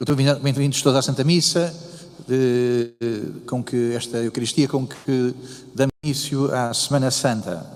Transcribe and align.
Bem-vindos 0.00 0.80
todos 0.80 0.96
à 0.96 1.02
Santa 1.02 1.24
Missa, 1.24 1.74
de, 2.28 2.94
com 3.48 3.64
que 3.64 3.94
esta 3.94 4.18
Eucaristia 4.18 4.68
com 4.68 4.86
que 4.86 5.34
damos 5.74 5.92
início 6.04 6.54
à 6.54 6.72
Semana 6.72 7.10
Santa. 7.10 7.66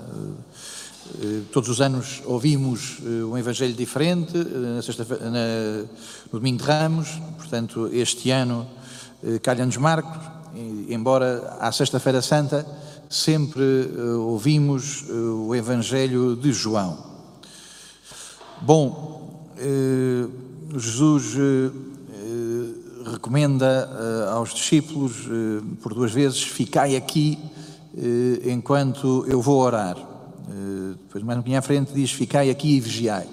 Eh, 1.21 1.41
todos 1.51 1.69
os 1.69 1.81
anos 1.81 2.23
ouvimos 2.25 2.99
eh, 3.05 3.25
um 3.25 3.37
Evangelho 3.37 3.75
diferente, 3.75 4.39
eh, 4.39 4.77
na 4.77 4.81
sexta, 4.83 5.05
na, 5.05 5.83
no 6.33 6.39
Domingo 6.39 6.59
de 6.59 6.65
Ramos, 6.65 7.09
portanto, 7.37 7.91
este 7.93 8.31
ano 8.31 8.69
calha-nos 9.43 9.77
Marcos, 9.77 10.23
embora 10.89 11.57
à 11.59 11.73
Sexta-feira 11.73 12.23
Santa 12.23 12.65
sempre 13.11 13.65
ouvimos 14.17 15.05
o 15.11 15.53
Evangelho 15.57 16.37
de 16.37 16.53
João. 16.53 16.99
Bom, 18.61 19.51
Jesus 20.77 21.37
recomenda 23.13 23.89
uh, 23.89 24.37
aos 24.37 24.55
discípulos, 24.55 25.27
uh, 25.27 25.63
por 25.83 25.95
duas 25.95 26.13
vezes, 26.13 26.43
ficai 26.43 26.97
aqui 26.97 27.39
uh, 27.95 28.49
enquanto 28.49 29.25
eu 29.29 29.41
vou 29.41 29.61
orar. 29.61 29.97
depois, 31.05 31.23
mais 31.23 31.39
um 31.39 31.43
pouquinho 31.43 31.59
à 31.59 31.63
frente, 31.63 31.93
diz: 31.93 32.11
ficai 32.11 32.51
aqui 32.51 32.77
e 32.77 32.81
vigiai. 32.81 33.29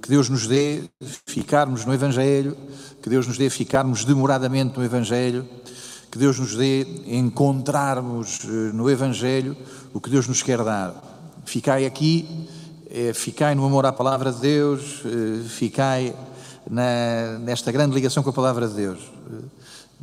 que 0.00 0.08
Deus 0.08 0.28
nos 0.28 0.46
dê 0.46 0.82
ficarmos 1.26 1.84
no 1.84 1.92
Evangelho, 1.92 2.56
que 3.02 3.10
Deus 3.10 3.26
nos 3.26 3.36
dê 3.36 3.50
ficarmos 3.50 4.04
demoradamente 4.04 4.78
no 4.78 4.84
Evangelho, 4.84 5.44
que 6.10 6.18
Deus 6.18 6.38
nos 6.38 6.54
dê 6.54 6.86
encontrarmos 7.06 8.44
no 8.72 8.88
Evangelho 8.88 9.56
o 9.92 10.00
que 10.00 10.08
Deus 10.08 10.26
nos 10.26 10.42
quer 10.42 10.62
dar. 10.62 10.94
Ficai 11.44 11.84
aqui, 11.84 12.26
é, 12.88 13.12
ficai 13.12 13.54
no 13.54 13.66
amor 13.66 13.84
à 13.84 13.92
palavra 13.92 14.32
de 14.32 14.40
Deus, 14.40 15.02
ficai 15.48 16.14
na, 16.70 17.38
nesta 17.40 17.70
grande 17.70 17.94
ligação 17.94 18.22
com 18.22 18.30
a 18.30 18.32
palavra 18.32 18.68
de 18.68 18.74
Deus. 18.74 18.98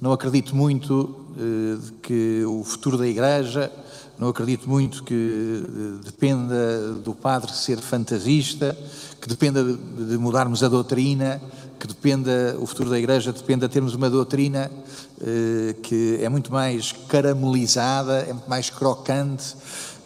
Não 0.02 0.12
acredito 0.12 0.56
muito 0.56 1.16
eh, 1.38 1.78
que 2.02 2.44
o 2.46 2.64
futuro 2.64 2.98
da 2.98 3.08
Igreja, 3.08 3.72
não 4.18 4.30
acredito 4.30 4.68
muito 4.70 5.04
que 5.04 5.64
eh, 5.64 6.04
dependa 6.04 6.94
do 6.94 7.14
padre 7.14 7.52
ser 7.54 7.78
fantasista, 7.78 8.76
que 9.22 9.28
dependa 9.28 9.64
de 9.64 10.18
mudarmos 10.18 10.64
a 10.64 10.68
doutrina, 10.68 11.40
que 11.80 11.88
dependa, 11.88 12.56
o 12.60 12.66
futuro 12.66 12.90
da 12.90 12.98
Igreja 12.98 13.32
dependa 13.32 13.68
de 13.68 13.74
termos 13.74 13.94
uma 13.94 14.10
doutrina 14.10 14.72
eh, 15.22 15.76
que 15.84 16.20
é 16.22 16.30
muito 16.30 16.52
mais 16.52 16.92
caramelizada, 17.08 18.20
é 18.20 18.34
muito 18.34 18.50
mais 18.50 18.70
crocante, 18.72 19.56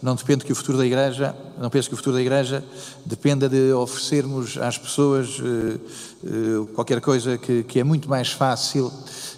não 0.02 0.14
depende 0.14 0.44
que 0.44 0.52
o 0.52 0.54
futuro 0.54 0.78
da 0.78 0.86
Igreja, 0.86 1.34
não 1.58 1.70
penso 1.70 1.88
que 1.88 1.94
o 1.94 1.96
futuro 1.96 2.16
da 2.16 2.22
Igreja 2.22 2.62
dependa 3.04 3.48
de 3.48 3.72
oferecermos 3.72 4.58
às 4.58 4.76
pessoas 4.76 5.40
eh, 5.40 5.78
eh, 6.24 6.66
qualquer 6.74 7.00
coisa 7.00 7.38
que, 7.38 7.62
que, 7.62 7.80
é 7.80 7.84
muito 7.84 8.08
mais 8.08 8.30
fácil. 8.30 8.92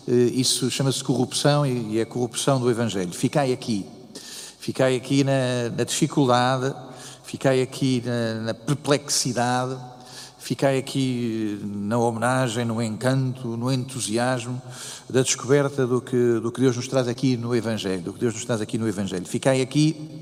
Eh, 0.07 0.13
isso 0.13 0.71
chama-se 0.71 1.03
corrupção 1.03 1.65
e, 1.65 1.95
e 1.95 2.01
é 2.01 2.05
corrupção 2.05 2.61
do 2.61 2.71
Evangelho. 2.71 3.13
Ficai 3.13 3.53
aqui, 3.53 3.87
ficai 4.59 4.97
aqui 4.97 5.23
na, 5.23 5.71
na 5.77 5.85
dificuldade, 5.85 6.75
ficai 7.23 7.63
aqui 7.63 8.03
na, 8.05 8.35
na 8.47 8.55
perplexidade, 8.55 9.77
ficai 10.39 10.79
aqui 10.79 11.61
na 11.63 11.99
homenagem, 11.99 12.65
no 12.65 12.83
encanto, 12.83 13.57
no 13.57 13.73
entusiasmo 13.73 14.61
da 15.09 15.23
descoberta 15.23 15.87
do 15.87 16.01
que, 16.01 16.41
do 16.41 16.51
que 16.53 16.61
Deus 16.61 16.77
nos 16.77 16.89
traz 16.89 17.09
aqui 17.09 17.37
no 17.37 17.55
Evangelho, 17.55 18.03
do 18.03 18.13
que 18.13 18.21
Deus 18.21 18.35
nos 18.35 18.45
traz 18.45 18.61
aqui 18.61 18.79
no 18.79 18.89
Evangelho. 18.89 19.27
Ficai 19.27 19.61
aqui 19.61 20.21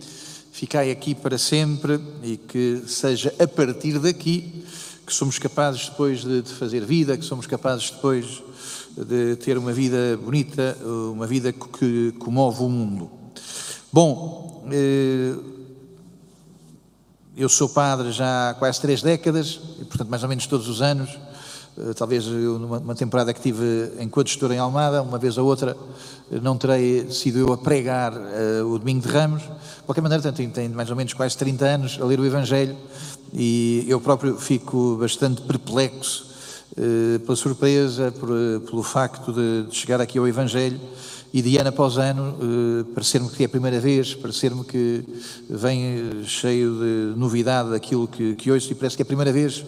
ficai 0.50 0.91
aqui 0.91 1.14
para 1.14 1.37
sempre 1.37 2.00
e 2.22 2.39
que 2.39 2.83
seja 2.87 3.31
a 3.39 3.47
partir 3.47 3.98
daqui 3.98 4.64
que 5.06 5.12
somos 5.12 5.39
capazes 5.39 5.91
depois 5.91 6.25
de, 6.25 6.41
de 6.41 6.53
fazer 6.55 6.83
vida, 6.83 7.17
que 7.17 7.25
somos 7.27 7.47
capazes 7.47 7.91
depois 7.91 8.42
de 8.97 9.37
ter 9.37 9.59
uma 9.59 9.72
vida 9.72 10.17
bonita, 10.17 10.77
uma 11.12 11.27
vida 11.27 11.53
que 11.53 12.12
comove 12.19 12.62
o 12.62 12.69
mundo. 12.70 13.11
Bom, 13.93 14.66
eh, 14.72 15.34
eu 17.37 17.51
sou 17.51 17.69
padre 17.69 18.13
já 18.13 18.51
há 18.51 18.55
quase 18.55 18.81
três 18.81 19.03
décadas, 19.03 19.61
e 19.79 19.85
portanto 19.85 20.09
mais 20.09 20.23
ou 20.23 20.29
menos 20.29 20.47
todos 20.47 20.69
os 20.69 20.81
anos, 20.81 21.11
eh, 21.79 21.93
talvez 21.95 22.25
numa 22.25 22.95
temporada 22.95 23.35
que 23.35 23.41
tive 23.41 23.93
em 23.99 24.09
coadjutor 24.09 24.53
em 24.53 24.59
Almada, 24.59 25.03
uma 25.03 25.19
vez 25.19 25.37
ou 25.37 25.47
outra, 25.47 25.77
eh, 26.33 26.41
não 26.41 26.57
terei 26.57 27.11
sido 27.11 27.39
eu 27.39 27.53
a 27.53 27.59
pregar 27.59 28.15
uh, 28.15 28.67
o 28.67 28.79
Domingo 28.79 29.07
de 29.07 29.13
Ramos. 29.13 29.43
De 29.43 29.83
qualquer 29.85 30.01
maneira, 30.01 30.33
tenho, 30.33 30.51
tenho 30.51 30.75
mais 30.75 30.89
ou 30.89 30.97
menos 30.97 31.13
quase 31.13 31.37
30 31.37 31.65
anos 31.67 31.99
a 32.01 32.07
ler 32.07 32.19
o 32.19 32.25
Evangelho 32.25 32.75
e 33.35 33.85
eu 33.87 34.01
próprio 34.01 34.39
fico 34.39 34.97
bastante 34.99 35.43
perplexo 35.43 36.25
uh, 36.73 37.21
pela 37.21 37.37
surpresa, 37.37 38.11
por, 38.13 38.31
pelo 38.71 38.83
facto 38.83 39.31
de, 39.31 39.65
de, 39.69 39.77
chegar 39.77 40.01
aqui 40.01 40.19
ao 40.19 40.27
Evangelho 40.27 40.81
e 41.32 41.42
de 41.42 41.59
ano 41.59 41.69
após 41.69 41.98
ano 41.98 42.37
uh, 42.41 42.84
parecer-me 42.94 43.28
que 43.28 43.42
é 43.42 43.47
a 43.47 43.48
primeira 43.48 43.81
vez, 43.81 44.14
parecer-me 44.14 44.64
que 44.64 45.04
vem 45.48 46.25
cheio 46.25 46.75
de 46.75 47.19
novidade 47.19 47.75
aquilo 47.75 48.09
que, 48.09 48.34
que 48.34 48.50
ouço 48.50 48.72
e 48.72 48.75
parece 48.75 48.97
que 48.97 49.03
é 49.03 49.04
a 49.04 49.06
primeira 49.06 49.32
vez 49.32 49.64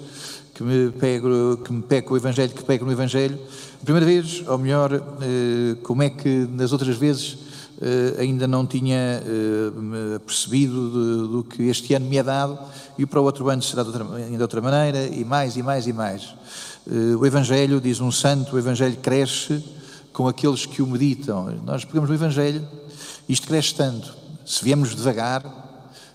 que 0.59 0.65
me 0.65 0.91
pego, 0.91 1.57
que 1.59 1.73
me 1.73 1.83
pego 1.83 2.15
o 2.15 2.17
Evangelho, 2.17 2.53
que 2.53 2.65
pego 2.65 2.85
no 2.85 2.91
Evangelho. 2.91 3.39
Primeira 3.85 4.05
vez, 4.05 4.43
ou 4.45 4.59
melhor, 4.59 4.93
eh, 4.93 5.77
como 5.85 6.03
é 6.03 6.11
que 6.11 6.49
nas 6.51 6.73
outras 6.73 6.97
vezes 6.97 7.39
eh, 7.81 8.17
ainda 8.19 8.49
não 8.49 8.67
tinha 8.67 9.23
eh, 9.25 10.19
percebido 10.27 11.29
do 11.29 11.45
que 11.45 11.69
este 11.69 11.95
ano 11.95 12.07
me 12.07 12.17
é 12.17 12.25
dado 12.25 12.59
e 12.99 13.07
para 13.07 13.21
o 13.21 13.25
outro 13.25 13.49
ano 13.49 13.63
será 13.63 13.85
de 13.85 13.91
outra, 13.91 14.05
de 14.05 14.43
outra 14.43 14.61
maneira 14.61 15.07
e 15.07 15.25
mais 15.25 15.57
e 15.57 15.63
mais 15.63 15.87
e 15.87 15.93
mais. 15.93 16.35
O 17.21 17.25
Evangelho, 17.25 17.81
diz 17.81 18.01
um 18.01 18.11
santo, 18.11 18.57
o 18.57 18.59
Evangelho 18.59 18.97
cresce 18.97 19.63
com 20.19 20.27
aqueles 20.27 20.67
que 20.67 20.83
o 20.83 20.87
meditam. 20.87 21.47
Nós 21.65 21.85
pegamos 21.85 22.11
o 22.11 22.15
Evangelho, 22.15 22.67
isto 23.29 23.47
cresce 23.47 23.73
tanto. 23.73 24.13
Se 24.45 24.65
viemos 24.65 24.93
devagar, 24.93 25.45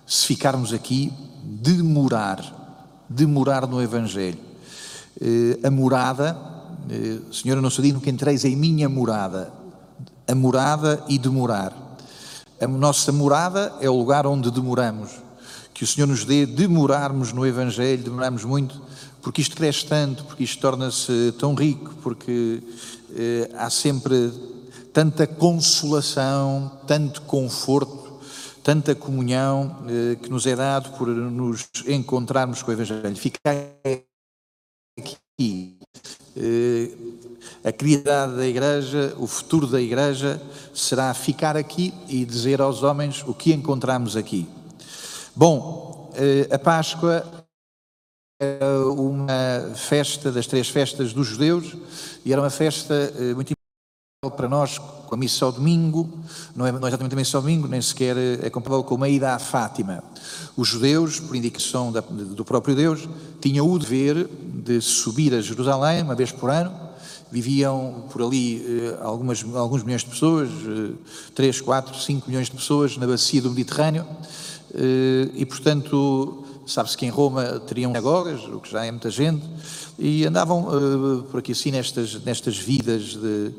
se 0.05 0.27
ficarmos 0.27 0.73
aqui, 0.73 1.13
demorar 1.41 2.63
demorar 3.09 3.67
no 3.67 3.81
Evangelho. 3.81 4.39
Eh, 5.21 5.59
a 5.63 5.69
morada, 5.69 6.37
eh, 6.89 7.19
Senhor, 7.31 7.55
eu 7.55 7.61
não 7.61 7.69
sou 7.69 7.83
digno 7.83 8.01
que 8.01 8.09
entreis 8.09 8.43
em 8.43 8.55
minha 8.55 8.89
morada. 8.89 9.53
A 10.27 10.35
morada 10.35 11.03
e 11.07 11.17
demorar. 11.17 11.73
A 12.59 12.67
nossa 12.67 13.11
morada 13.11 13.73
é 13.79 13.89
o 13.89 13.97
lugar 13.97 14.25
onde 14.25 14.49
demoramos. 14.49 15.11
Que 15.73 15.83
o 15.83 15.87
Senhor 15.87 16.07
nos 16.07 16.25
dê 16.25 16.45
demorarmos 16.45 17.31
no 17.33 17.45
Evangelho, 17.45 18.03
demorarmos 18.03 18.43
muito, 18.43 18.81
porque 19.21 19.41
isto 19.41 19.55
cresce 19.55 19.85
tanto, 19.85 20.23
porque 20.25 20.43
isto 20.43 20.59
torna-se 20.59 21.33
tão 21.39 21.55
rico, 21.55 21.95
porque 22.01 22.61
eh, 23.15 23.49
há 23.55 23.69
sempre 23.69 24.31
tanta 24.91 25.25
consolação, 25.25 26.79
tanto 26.87 27.21
conforto 27.23 28.03
tanta 28.63 28.95
comunhão 28.95 29.83
eh, 29.89 30.15
que 30.15 30.29
nos 30.29 30.47
é 30.47 30.55
dado 30.55 30.97
por 30.97 31.07
nos 31.07 31.69
encontrarmos 31.85 32.63
com 32.63 32.71
o 32.71 32.73
Evangelho. 32.73 33.15
Fica 33.15 33.37
aqui. 34.97 35.77
Eh, 36.37 36.91
a 37.63 37.71
criadade 37.71 38.37
da 38.37 38.47
Igreja, 38.47 39.13
o 39.17 39.27
futuro 39.27 39.67
da 39.67 39.81
Igreja, 39.81 40.41
será 40.73 41.13
ficar 41.13 41.57
aqui 41.57 41.93
e 42.07 42.23
dizer 42.23 42.61
aos 42.61 42.83
homens 42.83 43.23
o 43.27 43.33
que 43.33 43.53
encontramos 43.53 44.15
aqui. 44.15 44.47
Bom, 45.35 46.11
eh, 46.15 46.47
a 46.49 46.57
Páscoa 46.57 47.42
uma 48.95 49.75
festa 49.75 50.31
das 50.31 50.47
três 50.47 50.69
festas 50.69 51.13
dos 51.13 51.27
judeus 51.27 51.75
e 52.25 52.31
era 52.31 52.41
uma 52.41 52.49
festa 52.49 52.93
eh, 52.93 53.33
muito 53.33 53.51
importante 53.51 54.37
para 54.37 54.47
nós 54.47 54.77
com 54.77 55.15
a 55.15 55.17
missa 55.17 55.45
ao 55.45 55.51
domingo, 55.51 56.09
não 56.55 56.65
é, 56.65 56.71
não 56.71 56.85
é 56.85 56.89
exatamente 56.89 57.13
a 57.13 57.17
missa 57.17 57.37
ao 57.37 57.41
domingo, 57.41 57.67
nem 57.67 57.81
sequer 57.81 58.15
é 58.17 58.49
comparável 58.49 58.83
com 58.83 58.95
uma 58.95 59.09
ida 59.09 59.35
à 59.35 59.39
Fátima. 59.39 60.03
Os 60.55 60.67
judeus, 60.67 61.19
por 61.19 61.35
indicação 61.35 61.91
da, 61.91 61.99
do 61.99 62.43
próprio 62.45 62.75
Deus, 62.75 63.07
tinham 63.41 63.69
o 63.69 63.77
dever 63.77 64.27
de 64.27 64.79
subir 64.81 65.33
a 65.33 65.41
Jerusalém 65.41 66.01
uma 66.01 66.15
vez 66.15 66.31
por 66.31 66.49
ano, 66.49 66.83
viviam 67.33 68.05
por 68.11 68.21
ali 68.21 68.63
eh, 68.63 68.97
algumas, 69.01 69.43
alguns 69.55 69.83
milhões 69.83 70.03
de 70.03 70.09
pessoas, 70.11 70.49
eh, 70.49 70.93
3, 71.33 71.61
4, 71.61 71.99
5 71.99 72.29
milhões 72.29 72.45
de 72.47 72.55
pessoas 72.55 72.95
na 72.95 73.07
bacia 73.07 73.41
do 73.41 73.49
Mediterrâneo, 73.49 74.05
eh, 74.71 75.29
e 75.33 75.43
portanto, 75.43 76.43
sabe-se 76.65 76.97
que 76.97 77.05
em 77.05 77.09
Roma 77.09 77.59
teriam 77.61 77.91
sinagogas, 77.91 78.43
o 78.45 78.59
que 78.59 78.71
já 78.71 78.85
é 78.85 78.91
muita 78.91 79.09
gente, 79.09 79.43
e 79.97 80.25
andavam 80.25 80.67
eh, 80.67 81.23
por 81.29 81.39
aqui 81.39 81.51
assim 81.51 81.71
nestas, 81.71 82.23
nestas 82.23 82.57
vidas 82.57 83.15
de 83.15 83.51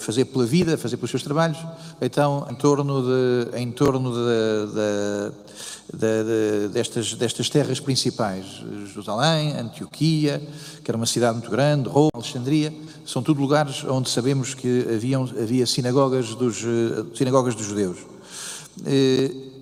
fazer 0.00 0.24
pela 0.24 0.44
vida, 0.44 0.76
fazer 0.76 0.96
pelos 0.96 1.10
seus 1.10 1.22
trabalhos, 1.22 1.58
então 2.00 2.44
em 2.50 2.56
torno, 2.56 3.02
de, 3.02 3.56
em 3.56 3.70
torno 3.70 4.12
de, 4.12 4.72
de, 4.72 5.96
de, 5.96 6.68
destas, 6.68 7.14
destas 7.14 7.48
terras 7.48 7.78
principais, 7.78 8.44
Jerusalém, 8.88 9.52
Antioquia, 9.56 10.42
que 10.82 10.90
era 10.90 10.96
uma 10.96 11.06
cidade 11.06 11.34
muito 11.34 11.50
grande, 11.50 11.88
Roma, 11.88 12.10
Alexandria, 12.14 12.74
são 13.06 13.22
tudo 13.22 13.40
lugares 13.40 13.84
onde 13.84 14.10
sabemos 14.10 14.54
que 14.54 14.86
haviam, 14.92 15.22
havia 15.22 15.66
sinagogas 15.66 16.34
dos, 16.34 16.64
sinagogas 17.14 17.54
dos 17.54 17.66
judeus. 17.66 17.98
Eh, 18.84 19.30
eh, 19.32 19.57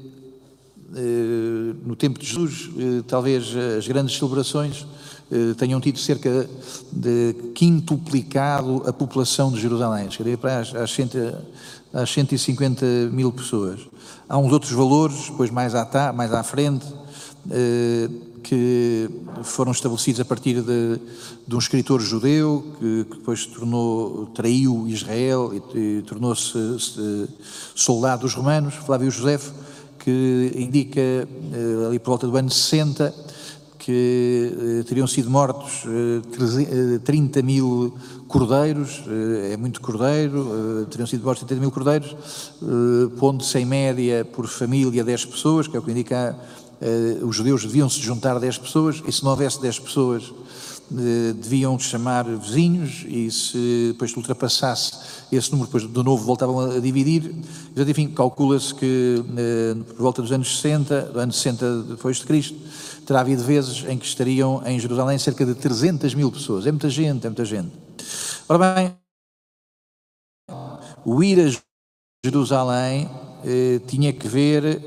no 1.85 1.95
tempo 1.95 2.19
de 2.19 2.27
Jesus, 2.27 2.71
eh, 2.79 3.03
talvez 3.07 3.55
as 3.79 3.87
grandes 3.87 4.17
celebrações 4.17 4.87
eh, 5.31 5.55
tenham 5.55 5.81
tido 5.81 5.99
cerca 5.99 6.49
de 6.93 7.35
quintuplicado 7.55 8.83
a 8.87 8.93
população 8.93 9.53
de 9.53 9.61
Jerusalém, 9.61 10.11
chegaria 10.11 10.39
para 10.39 10.61
as, 10.61 10.75
às, 10.75 10.91
cento, 10.91 11.19
às 11.93 12.11
150 12.11 12.87
mil 13.13 13.31
pessoas. 13.33 13.81
Há 14.29 14.39
uns 14.39 14.53
outros 14.53 14.73
valores, 14.73 15.29
depois 15.29 15.51
mais 15.51 15.75
à, 15.75 16.13
mais 16.15 16.33
à 16.33 16.43
frente, 16.43 16.87
eh, 17.51 18.09
que 18.43 19.11
foram 19.43 19.73
estabelecidos 19.73 20.21
a 20.21 20.25
partir 20.25 20.63
de, 20.63 21.01
de 21.47 21.57
um 21.57 21.59
escritor 21.59 22.01
judeu 22.01 22.65
que, 22.79 23.05
que 23.11 23.17
depois 23.19 23.45
tornou, 23.45 24.27
traiu 24.27 24.87
Israel 24.87 25.53
e, 25.53 25.79
e 25.79 26.03
tornou-se 26.03 26.57
soldado 27.75 28.23
dos 28.23 28.35
romanos, 28.35 28.75
Flávio 28.75 29.11
José, 29.11 29.41
que 30.06 30.53
indica 30.55 31.00
eh, 31.00 31.26
ali 31.88 31.99
por 31.99 32.11
volta 32.11 32.29
do 32.29 32.37
ano 32.37 32.49
60 32.49 33.12
que 33.76 34.53
eh, 34.56 34.82
teriam 34.85 35.05
sido 35.05 35.29
mortos 35.29 35.82
30 37.05 37.43
mil 37.43 37.93
cordeiros, 38.29 39.03
é 39.50 39.56
muito 39.56 39.81
cordeiro, 39.81 40.87
teriam 40.91 41.08
sido 41.08 41.25
mortos 41.25 41.43
30 41.44 41.61
mil 41.61 41.73
cordeiros, 41.73 42.17
pondo-se 43.19 43.58
em 43.58 43.64
média 43.64 44.25
por 44.25 44.47
família 44.47 45.03
10 45.03 45.25
pessoas, 45.26 45.67
que 45.67 45.76
é 45.76 45.81
o 45.81 45.82
que 45.82 45.91
indica 45.91 46.37
os 47.23 47.35
judeus 47.35 47.64
deviam 47.64 47.88
se 47.88 48.00
juntar 48.00 48.38
10 48.38 48.59
pessoas, 48.59 49.02
e 49.06 49.12
se 49.12 49.23
não 49.23 49.31
houvesse 49.31 49.61
10 49.61 49.79
pessoas, 49.79 50.32
deviam 50.91 51.79
chamar 51.79 52.25
vizinhos, 52.25 53.05
e 53.06 53.31
se 53.31 53.88
depois 53.93 54.17
ultrapassasse 54.17 54.93
esse 55.33 55.50
número, 55.50 55.67
depois 55.67 55.91
de 55.91 56.03
novo 56.03 56.25
voltavam 56.25 56.61
a, 56.61 56.79
dividir. 56.79 57.35
Enfim, 57.77 58.09
calcula-se 58.09 58.75
que 58.75 59.23
uh, 59.23 59.85
por 59.85 59.97
volta 59.97 60.23
dos 60.23 60.33
anos 60.33 60.61
60, 60.61 61.03
do 61.03 61.19
ano 61.19 61.33
60 61.33 61.83
depois 61.83 62.19
de 62.19 62.25
Cristo, 62.25 62.56
terá 63.05 63.21
havido 63.21 63.43
vezes 63.43 63.85
em 63.88 63.99
que 63.99 64.06
estariam 64.06 64.62
em 64.65 64.79
Jerusalém 64.79 65.19
cerca 65.19 65.44
de 65.44 65.55
300 65.55 66.15
mil 66.15 66.31
pessoas. 66.31 66.67
É 66.67 66.71
muita 66.71 66.88
gente, 66.88 67.27
é 67.27 67.29
muita 67.29 67.44
gente. 67.44 67.73
Ora 68.49 68.75
bem, 68.75 68.94
o 71.05 71.23
ir 71.23 71.41
a 71.41 72.27
Jerusalém 72.27 73.09
eh, 73.44 73.81
tinha 73.87 74.12
que 74.12 74.27
ver 74.27 74.81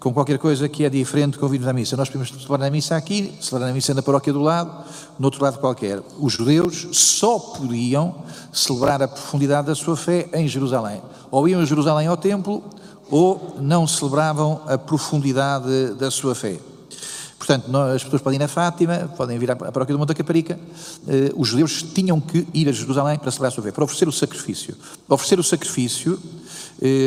com 0.00 0.12
qualquer 0.12 0.38
coisa 0.38 0.68
que 0.68 0.84
é 0.84 0.90
diferente 0.90 1.38
com 1.38 1.46
o 1.46 1.48
virmos 1.48 1.68
à 1.68 1.72
missa. 1.72 1.96
Nós 1.96 2.08
podemos 2.08 2.28
celebrar 2.28 2.68
a 2.68 2.70
missa 2.70 2.96
aqui, 2.96 3.34
celebrar 3.40 3.70
a 3.70 3.74
missa 3.74 3.92
na 3.94 4.02
paróquia 4.02 4.32
do 4.32 4.40
lado, 4.40 4.84
no 5.18 5.26
outro 5.26 5.42
lado 5.42 5.58
qualquer. 5.58 6.00
Os 6.18 6.32
judeus 6.32 6.88
só 6.92 7.38
podiam 7.38 8.14
celebrar 8.52 9.02
a 9.02 9.08
profundidade 9.08 9.66
da 9.66 9.74
sua 9.74 9.96
fé 9.96 10.28
em 10.32 10.46
Jerusalém. 10.46 11.02
Ou 11.30 11.48
iam 11.48 11.60
a 11.60 11.64
Jerusalém 11.64 12.06
ao 12.06 12.16
templo, 12.16 12.62
ou 13.10 13.56
não 13.60 13.86
celebravam 13.86 14.62
a 14.66 14.78
profundidade 14.78 15.94
da 15.94 16.10
sua 16.10 16.34
fé. 16.34 16.58
Portanto, 17.38 17.74
as 17.76 18.02
pessoas 18.04 18.20
podem 18.20 18.38
ir 18.38 18.42
a 18.42 18.48
Fátima, 18.48 19.10
podem 19.16 19.38
vir 19.38 19.50
à 19.50 19.56
paróquia 19.56 19.94
do 19.94 19.98
Monte 19.98 20.08
da 20.08 20.14
Caparica, 20.14 20.58
eh, 21.06 21.32
os 21.34 21.48
judeus 21.48 21.82
tinham 21.82 22.20
que 22.20 22.46
ir 22.52 22.68
a 22.68 22.72
Jerusalém 22.72 23.16
para 23.16 23.30
celebrar 23.30 23.48
a 23.48 23.54
sua 23.54 23.64
fé, 23.64 23.72
para 23.72 23.84
oferecer 23.84 24.08
o 24.08 24.12
sacrifício. 24.12 24.76
Oferecer 25.08 25.38
o 25.38 25.44
sacrifício 25.44 26.20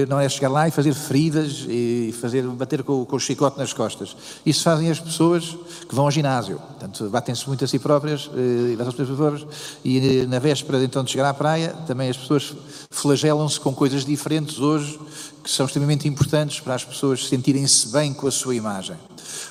não 0.09 0.19
é 0.19 0.27
chegar 0.27 0.49
lá 0.49 0.67
e 0.67 0.71
fazer 0.71 0.93
feridas 0.93 1.65
e 1.67 2.13
fazer, 2.19 2.43
bater 2.43 2.83
com, 2.83 3.05
com 3.05 3.15
o 3.15 3.19
chicote 3.19 3.57
nas 3.57 3.71
costas. 3.71 4.15
Isso 4.45 4.63
fazem 4.63 4.91
as 4.91 4.99
pessoas 4.99 5.55
que 5.87 5.95
vão 5.95 6.05
ao 6.05 6.11
ginásio. 6.11 6.57
Portanto, 6.57 7.09
batem-se 7.09 7.47
muito 7.47 7.63
a 7.63 7.67
si 7.67 7.79
próprias, 7.79 8.29
eh, 8.35 8.75
e, 8.77 8.81
a 8.81 9.05
si 9.05 9.13
próprias, 9.13 9.45
e 9.83 10.25
na 10.27 10.39
véspera 10.39 10.83
então 10.83 11.03
de 11.03 11.11
chegar 11.11 11.29
à 11.29 11.33
praia, 11.33 11.69
também 11.87 12.09
as 12.09 12.17
pessoas 12.17 12.53
flagelam-se 12.89 13.59
com 13.59 13.73
coisas 13.73 14.03
diferentes 14.03 14.59
hoje 14.59 14.99
que 15.43 15.49
são 15.49 15.65
extremamente 15.65 16.07
importantes 16.07 16.59
para 16.59 16.75
as 16.75 16.83
pessoas 16.83 17.27
sentirem-se 17.27 17.87
bem 17.89 18.13
com 18.13 18.27
a 18.27 18.31
sua 18.31 18.53
imagem. 18.53 18.97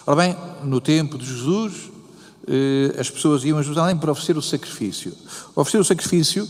Ora 0.07 0.17
bem, 0.17 0.37
no 0.63 0.81
tempo 0.81 1.17
de 1.17 1.27
Jesus, 1.27 1.91
eh, 2.47 2.95
as 2.99 3.09
pessoas 3.09 3.45
iam 3.45 3.59
a 3.59 3.63
Jerusalém 3.63 3.97
para 3.97 4.13
oferecer 4.13 4.37
o 4.37 4.43
sacrifício. 4.43 5.13
Oferecer 5.55 5.79
o 5.79 5.85
sacrifício 5.85 6.49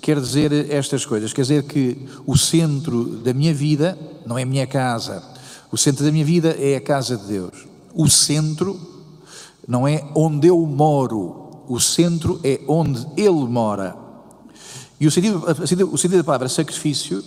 quer 0.00 0.20
dizer 0.20 0.70
estas 0.70 1.04
coisas, 1.04 1.32
quer 1.32 1.42
dizer 1.42 1.62
que 1.64 2.06
o 2.26 2.36
centro 2.36 3.04
da 3.04 3.32
minha 3.32 3.52
vida 3.52 3.98
não 4.24 4.38
é 4.38 4.42
a 4.42 4.46
minha 4.46 4.66
casa, 4.66 5.22
o 5.70 5.76
centro 5.76 6.04
da 6.04 6.12
minha 6.12 6.24
vida 6.24 6.56
é 6.58 6.76
a 6.76 6.80
casa 6.80 7.16
de 7.16 7.26
Deus. 7.26 7.66
O 7.94 8.08
centro 8.08 8.78
não 9.66 9.86
é 9.86 10.02
onde 10.14 10.46
eu 10.46 10.58
moro, 10.64 11.64
o 11.68 11.80
centro 11.80 12.40
é 12.44 12.60
onde 12.68 13.04
Ele 13.16 13.46
mora. 13.46 13.96
E 14.98 15.06
o 15.06 15.10
sentido, 15.10 15.44
o 15.92 15.98
sentido 15.98 16.18
da 16.18 16.24
palavra 16.24 16.48
sacrifício 16.48 17.22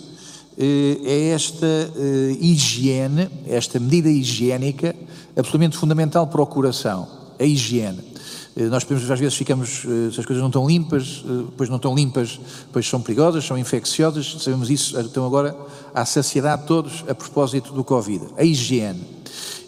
eh, 0.58 0.98
é 1.04 1.28
esta 1.28 1.66
eh, 1.66 2.36
higiene, 2.40 3.28
esta 3.46 3.78
medida 3.78 4.08
higiênica 4.08 4.96
absolutamente 5.36 5.76
fundamental 5.76 6.26
para 6.26 6.42
o 6.42 6.46
coração, 6.46 7.06
a 7.38 7.44
higiene. 7.44 8.09
Eh, 8.56 8.64
nós 8.64 8.84
podemos, 8.84 9.10
às 9.10 9.18
vezes, 9.18 9.34
ficamos, 9.36 9.82
se 10.12 10.20
as 10.20 10.26
coisas 10.26 10.38
não 10.38 10.48
estão 10.48 10.66
limpas, 10.66 11.24
depois 11.24 11.68
não 11.68 11.76
estão 11.76 11.94
limpas, 11.94 12.40
depois 12.66 12.88
são 12.88 13.00
perigosas, 13.00 13.44
são 13.44 13.56
infecciosas, 13.56 14.36
sabemos 14.40 14.70
isso, 14.70 14.98
então 15.00 15.24
agora, 15.24 15.56
à 15.94 16.04
saciedade 16.04 16.66
todos, 16.66 17.04
a 17.08 17.14
propósito 17.14 17.72
do 17.72 17.84
Covid. 17.84 18.26
A 18.36 18.44
higiene. 18.44 19.04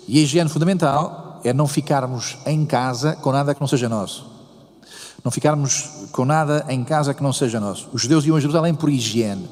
E 0.06 0.18
a 0.18 0.22
higiene 0.22 0.50
fundamental 0.50 1.40
é 1.44 1.52
não 1.52 1.66
ficarmos 1.66 2.38
em 2.46 2.64
casa 2.64 3.14
com 3.16 3.32
nada 3.32 3.54
que 3.54 3.60
não 3.60 3.68
seja 3.68 3.88
nosso. 3.88 4.30
Não 5.24 5.30
ficarmos 5.30 6.08
com 6.10 6.24
nada 6.24 6.64
em 6.68 6.82
casa 6.82 7.14
que 7.14 7.22
não 7.22 7.32
seja 7.32 7.60
nosso. 7.60 7.88
Os 7.92 8.02
judeus 8.02 8.24
iam 8.24 8.36
a 8.36 8.40
Jerusalém 8.40 8.74
por 8.74 8.90
higiene. 8.90 9.48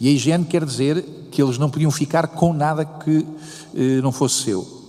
E 0.00 0.08
a 0.08 0.10
higiene 0.10 0.44
quer 0.44 0.64
dizer 0.64 1.28
que 1.30 1.40
eles 1.40 1.58
não 1.58 1.70
podiam 1.70 1.90
ficar 1.90 2.26
com 2.26 2.52
nada 2.52 2.84
que 2.84 3.26
eh, 3.74 4.00
não 4.02 4.10
fosse 4.10 4.42
seu. 4.42 4.82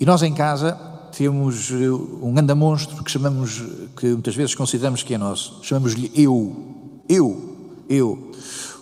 E 0.00 0.06
nós 0.06 0.22
em 0.22 0.32
casa 0.32 0.78
temos 1.16 1.70
eh, 1.70 1.90
um 1.90 2.32
grande 2.34 2.54
monstro 2.54 3.02
que 3.04 3.10
chamamos, 3.10 3.62
que 3.96 4.06
muitas 4.06 4.34
vezes 4.34 4.54
consideramos 4.54 5.02
que 5.02 5.14
é 5.14 5.18
nosso. 5.18 5.60
Chamamos-lhe 5.62 6.10
eu. 6.14 7.00
Eu. 7.08 7.56
Eu. 7.88 8.32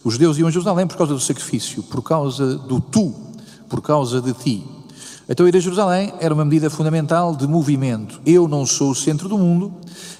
Os 0.02 0.14
judeus 0.14 0.38
iam 0.38 0.49
a 0.49 0.50
Jerusalém 0.50 0.87
por 0.87 0.96
causa 0.96 1.12
do 1.12 1.20
sacrifício, 1.20 1.82
por 1.82 2.02
causa 2.02 2.56
do 2.56 2.81
tu, 2.81 3.14
por 3.69 3.82
causa 3.82 4.20
de 4.20 4.32
ti. 4.32 4.64
Então 5.29 5.46
ir 5.46 5.56
a 5.56 5.61
Jerusalém 5.61 6.12
era 6.20 6.34
uma 6.34 6.44
medida 6.44 6.69
fundamental 6.69 7.37
de 7.37 7.46
movimento. 7.46 8.20
Eu 8.26 8.49
não 8.49 8.67
sou 8.67 8.90
o 8.90 8.94
centro 8.94 9.28
do 9.28 9.38
mundo 9.38 9.73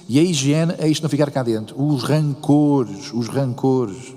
e 0.07 0.19
a 0.19 0.23
higiene 0.23 0.73
é 0.77 0.87
isto 0.87 1.03
não 1.03 1.09
ficar 1.09 1.29
cá 1.31 1.43
dentro. 1.43 1.81
Os 1.81 2.03
rancores, 2.03 3.11
os 3.13 3.27
rancores, 3.27 4.13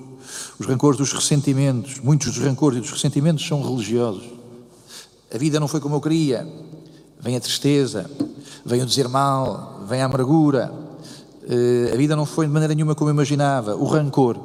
os 0.58 0.66
rancores 0.66 0.98
dos 0.98 1.12
ressentimentos, 1.12 1.98
muitos 2.00 2.32
dos 2.32 2.42
rancores 2.42 2.78
e 2.78 2.80
dos 2.80 2.90
ressentimentos 2.90 3.46
são 3.46 3.62
religiosos. 3.62 4.24
A 5.34 5.38
vida 5.38 5.58
não 5.58 5.66
foi 5.66 5.80
como 5.80 5.96
eu 5.96 6.00
queria. 6.00 6.46
Vem 7.26 7.34
a 7.34 7.40
tristeza, 7.40 8.08
vem 8.64 8.80
o 8.82 8.86
dizer 8.86 9.08
mal, 9.08 9.84
vem 9.88 10.00
a 10.00 10.04
amargura. 10.04 10.72
Eh, 11.42 11.90
a 11.92 11.96
vida 11.96 12.14
não 12.14 12.24
foi 12.24 12.46
de 12.46 12.52
maneira 12.52 12.72
nenhuma 12.72 12.94
como 12.94 13.10
eu 13.10 13.14
imaginava. 13.14 13.74
O 13.74 13.84
rancor. 13.84 14.38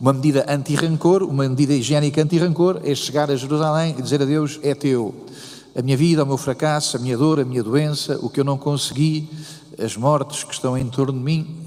Uma 0.00 0.14
medida 0.14 0.46
anti-rancor, 0.48 1.22
uma 1.24 1.46
medida 1.46 1.74
higiênica 1.74 2.22
anti-rancor 2.22 2.80
é 2.84 2.94
chegar 2.94 3.30
a 3.30 3.36
Jerusalém 3.36 3.96
e 3.98 4.00
dizer 4.00 4.22
a 4.22 4.24
Deus: 4.24 4.58
é 4.62 4.74
teu 4.74 5.14
a 5.76 5.82
minha 5.82 5.94
vida, 5.94 6.24
o 6.24 6.26
meu 6.26 6.38
fracasso, 6.38 6.96
a 6.96 7.00
minha 7.00 7.18
dor, 7.18 7.38
a 7.38 7.44
minha 7.44 7.62
doença, 7.62 8.18
o 8.22 8.30
que 8.30 8.40
eu 8.40 8.44
não 8.44 8.56
consegui, 8.56 9.28
as 9.78 9.94
mortes 9.94 10.42
que 10.42 10.54
estão 10.54 10.78
em 10.78 10.86
torno 10.86 11.12
de 11.12 11.22
mim, 11.22 11.66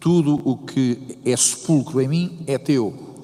tudo 0.00 0.40
o 0.46 0.56
que 0.56 1.18
é 1.26 1.36
sepulcro 1.36 2.00
em 2.00 2.08
mim 2.08 2.38
é 2.46 2.56
teu. 2.56 3.18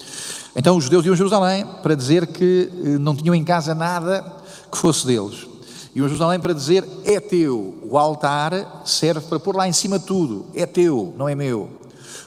Então 0.55 0.77
os 0.77 0.83
judeus 0.83 1.03
iam 1.05 1.13
a 1.13 1.17
Jerusalém 1.17 1.65
para 1.81 1.95
dizer 1.95 2.27
que 2.27 2.69
eh, 2.71 2.99
não 2.99 3.15
tinham 3.15 3.33
em 3.33 3.43
casa 3.43 3.73
nada 3.73 4.23
que 4.71 4.77
fosse 4.77 5.07
deles. 5.07 5.52
Iam 5.95 6.05
a 6.05 6.09
Jerusalém 6.09 6.39
para 6.39 6.53
dizer 6.53 6.83
é 7.05 7.19
teu. 7.19 7.75
O 7.83 7.97
altar 7.97 8.81
serve 8.85 9.27
para 9.27 9.39
pôr 9.39 9.55
lá 9.55 9.67
em 9.67 9.73
cima 9.73 9.99
tudo. 9.99 10.47
É 10.55 10.65
teu, 10.65 11.13
não 11.17 11.29
é 11.29 11.35
meu. 11.35 11.69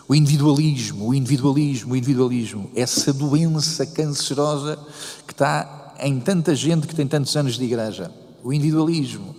O 0.09 0.15
individualismo, 0.15 1.09
o 1.09 1.15
individualismo, 1.15 1.93
o 1.93 1.97
individualismo, 1.97 2.71
essa 2.77 3.13
doença 3.13 3.85
cancerosa 3.85 4.79
que 5.27 5.33
está 5.33 5.95
em 5.99 6.21
tanta 6.21 6.55
gente 6.55 6.87
que 6.87 6.95
tem 6.95 7.09
tantos 7.09 7.37
anos 7.37 7.57
de 7.57 7.65
igreja. 7.65 8.13
O 8.45 8.53
individualismo, 8.53 9.35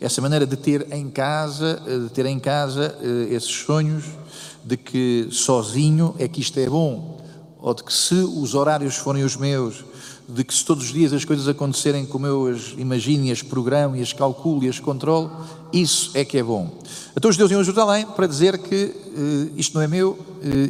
essa 0.00 0.20
maneira 0.20 0.46
de 0.46 0.56
ter 0.56 0.86
em 0.92 1.10
casa, 1.10 1.82
eh, 1.84 1.98
de 1.98 2.08
ter 2.10 2.26
em 2.26 2.38
casa 2.38 2.96
eh, 3.00 3.34
esses 3.34 3.50
sonhos 3.50 4.04
de 4.64 4.76
que 4.76 5.26
sozinho 5.32 6.14
é 6.20 6.28
que 6.28 6.40
isto 6.40 6.58
é 6.60 6.68
bom, 6.68 7.20
ou 7.58 7.74
de 7.74 7.82
que 7.82 7.92
se 7.92 8.14
os 8.14 8.54
horários 8.54 8.96
forem 8.96 9.24
os 9.24 9.36
meus, 9.36 9.84
de 10.34 10.44
que 10.44 10.54
se 10.54 10.64
todos 10.64 10.84
os 10.84 10.92
dias 10.92 11.12
as 11.12 11.24
coisas 11.24 11.46
acontecerem 11.46 12.06
como 12.06 12.26
eu 12.26 12.46
as 12.46 12.74
imagino 12.76 13.26
e 13.26 13.30
as 13.30 13.42
programo 13.42 13.96
e 13.96 14.02
as 14.02 14.12
calculo 14.12 14.64
e 14.64 14.68
as 14.68 14.80
controlo, 14.80 15.30
isso 15.72 16.10
é 16.14 16.24
que 16.24 16.38
é 16.38 16.42
bom. 16.42 16.70
Então 17.16 17.30
os 17.30 17.36
deuses 17.36 17.52
iam 17.52 17.60
a 17.60 17.64
Jerusalém 17.64 18.06
para 18.06 18.26
dizer 18.26 18.58
que 18.58 18.84
uh, 18.84 19.52
isto 19.56 19.74
não 19.74 19.82
é 19.82 19.88
meu 19.88 20.10
uh, 20.10 20.18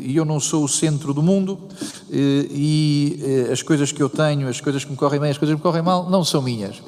e 0.03 0.17
eu 0.17 0.25
não 0.25 0.41
sou 0.41 0.65
o 0.65 0.69
centro 0.69 1.15
do 1.15 1.23
mundo 1.23 1.53
uh, 1.53 1.69
e 2.11 3.49
as 3.53 3.63
coisas 3.63 3.93
que 3.93 4.03
eu 4.03 4.09
tenho, 4.09 4.49
as 4.49 4.61
coisas 4.61 4.85
que 4.85 4.91
me 4.91 4.97
correm 4.97 5.21
bem, 5.21 5.31
as 5.31 5.39
coisas 5.39 5.55
que 5.55 5.59
me 5.59 5.63
correm 5.63 5.83
mal, 5.83 6.09
não 6.11 6.25
são 6.25 6.43
minhas. 6.43 6.83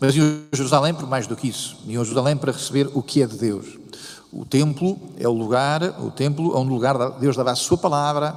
Mas 0.00 0.16
iam 0.16 0.26
a 0.50 0.56
Jerusalém 0.56 0.94
por 0.94 1.06
mais 1.06 1.26
do 1.26 1.36
que 1.36 1.48
isso. 1.48 1.76
Iam 1.86 2.02
a 2.02 2.04
Jerusalém 2.04 2.36
para 2.36 2.52
receber 2.52 2.88
o 2.94 3.02
que 3.02 3.22
é 3.22 3.26
de 3.26 3.36
Deus. 3.36 3.66
O 4.32 4.44
templo 4.44 4.98
é 5.18 5.28
o 5.28 5.32
lugar, 5.32 5.82
o 6.00 6.10
templo 6.10 6.54
é 6.56 6.58
um 6.58 6.68
lugar, 6.68 7.18
Deus 7.18 7.36
dava 7.36 7.50
a 7.50 7.56
sua 7.56 7.76
palavra, 7.76 8.34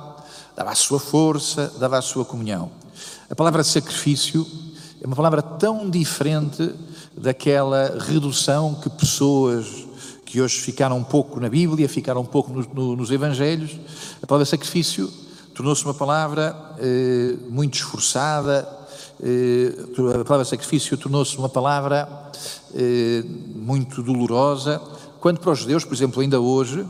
dava 0.56 0.72
a 0.72 0.75
sua 0.75 1.00
força, 1.00 1.72
dava 1.80 1.98
a 1.98 2.01
sua 2.01 2.25
comunhão. 2.25 2.83
A 3.34 3.36
palavra 3.36 3.63
sacrifício 3.63 4.46
é 5.02 5.08
uma 5.08 5.16
palavra 5.16 5.42
tão 5.42 5.90
diferente 5.90 6.72
daquela 7.18 7.98
redução 8.00 8.75
que 8.75 8.88
pessoas 8.92 9.88
que 10.24 10.40
hoje 10.40 10.62
ficaram 10.62 11.00
um 11.00 11.04
pouco 11.04 11.40
na 11.40 11.50
Bíblia, 11.50 11.90
ficaram 11.90 12.22
um 12.22 12.25
pouco 12.25 12.54
no, 12.54 12.62
no, 12.72 12.96
nos 12.96 13.10
Evangelhos, 13.10 13.72
a 14.22 14.28
palavra 14.28 14.46
sacrifício 14.46 15.12
tornou-se 15.52 15.84
uma 15.84 15.96
palavra 15.96 16.56
eh, 16.78 17.36
muito 17.50 17.74
esforçada, 17.74 18.70
eh, 19.20 19.74
a 20.22 20.24
palavra 20.24 20.46
sacrifício 20.46 20.96
tornou-se 20.96 21.36
uma 21.36 21.50
palavra 21.50 22.08
eh, 22.75 23.24
muito 23.56 24.04
dolorosa, 24.04 24.80
quando 25.20 25.40
para 25.40 25.54
os 25.54 25.58
judeus, 25.58 25.84
por 25.84 25.96
exemplo, 25.96 26.22
ainda 26.22 26.40
hoje, 26.40 26.86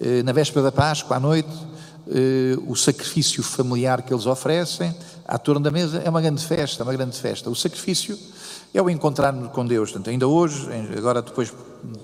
eh, 0.00 0.22
na 0.22 0.32
véspera 0.32 0.62
da 0.62 0.72
Páscoa, 0.72 1.18
à 1.18 1.20
noite, 1.20 1.52
eh, 2.08 2.56
o 2.66 2.74
sacrifício 2.74 3.42
familiar 3.42 4.00
que 4.00 4.14
eles 4.14 4.24
oferecem, 4.24 4.94
à 5.26 5.38
torno 5.38 5.60
da 5.60 5.70
mesa, 5.70 5.98
é 6.04 6.08
uma 6.08 6.20
grande 6.20 6.44
festa, 6.44 6.84
uma 6.84 6.92
grande 6.92 7.16
festa. 7.18 7.50
O 7.50 7.56
sacrifício 7.56 8.16
é 8.72 8.80
o 8.80 8.88
encontrar-nos 8.88 9.50
com 9.50 9.66
Deus. 9.66 9.90
Portanto, 9.90 10.10
ainda 10.10 10.28
hoje, 10.28 10.68
agora 10.96 11.20
depois, 11.20 11.52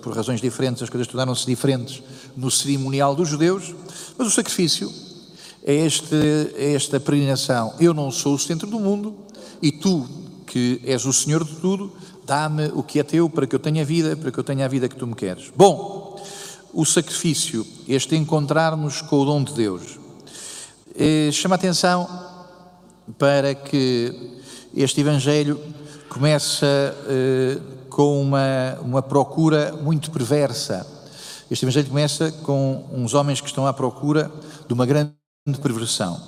por 0.02 0.14
razões 0.14 0.40
diferentes, 0.40 0.82
as 0.82 0.90
coisas 0.90 1.06
tornaram-se 1.06 1.46
diferentes 1.46 2.02
no 2.36 2.50
cerimonial 2.50 3.14
dos 3.14 3.28
judeus, 3.28 3.74
mas 4.18 4.26
o 4.26 4.30
sacrifício 4.30 4.92
é, 5.64 5.74
este, 5.74 6.16
é 6.56 6.74
esta 6.74 6.98
peregrinação. 6.98 7.74
Eu 7.78 7.94
não 7.94 8.10
sou 8.10 8.34
o 8.34 8.38
centro 8.38 8.66
do 8.66 8.80
mundo 8.80 9.14
e 9.60 9.70
tu, 9.70 10.08
que 10.46 10.80
és 10.84 11.04
o 11.04 11.12
Senhor 11.12 11.44
de 11.44 11.54
tudo, 11.56 11.92
dá-me 12.24 12.68
o 12.74 12.82
que 12.82 12.98
é 12.98 13.02
teu 13.02 13.30
para 13.30 13.46
que 13.46 13.54
eu 13.54 13.60
tenha 13.60 13.84
vida, 13.84 14.16
para 14.16 14.32
que 14.32 14.38
eu 14.38 14.44
tenha 14.44 14.64
a 14.64 14.68
vida 14.68 14.88
que 14.88 14.96
tu 14.96 15.06
me 15.06 15.14
queres. 15.14 15.52
Bom, 15.54 16.20
o 16.72 16.84
sacrifício, 16.84 17.66
este 17.86 18.16
encontrar-nos 18.16 19.00
com 19.02 19.20
o 19.20 19.24
dom 19.24 19.44
de 19.44 19.52
Deus, 19.52 19.98
eh, 20.96 21.30
chama 21.32 21.54
a 21.54 21.56
atenção 21.56 22.21
para 23.18 23.54
que 23.54 24.40
este 24.74 25.00
Evangelho 25.00 25.60
começa 26.08 26.66
eh, 27.08 27.58
com 27.88 28.20
uma, 28.20 28.78
uma 28.80 29.02
procura 29.02 29.72
muito 29.72 30.10
perversa. 30.10 30.86
Este 31.50 31.64
Evangelho 31.64 31.88
começa 31.88 32.32
com 32.32 32.86
uns 32.92 33.14
homens 33.14 33.40
que 33.40 33.46
estão 33.46 33.66
à 33.66 33.72
procura 33.72 34.30
de 34.66 34.72
uma 34.72 34.86
grande 34.86 35.12
perversão. 35.62 36.20